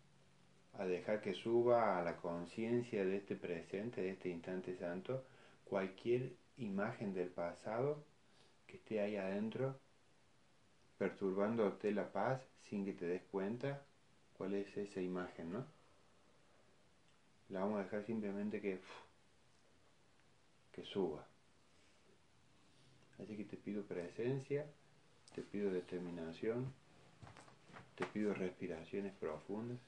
[0.74, 5.24] a dejar que suba a la conciencia de este presente, de este instante santo,
[5.64, 8.04] cualquier imagen del pasado
[8.68, 9.80] que esté ahí adentro,
[10.98, 13.82] perturbándote la paz sin que te des cuenta
[14.34, 15.77] cuál es esa imagen, ¿no?
[17.50, 18.80] La vamos a dejar simplemente que,
[20.72, 21.26] que suba.
[23.20, 24.66] Así que te pido presencia,
[25.34, 26.74] te pido determinación,
[27.96, 29.80] te pido respiraciones profundas.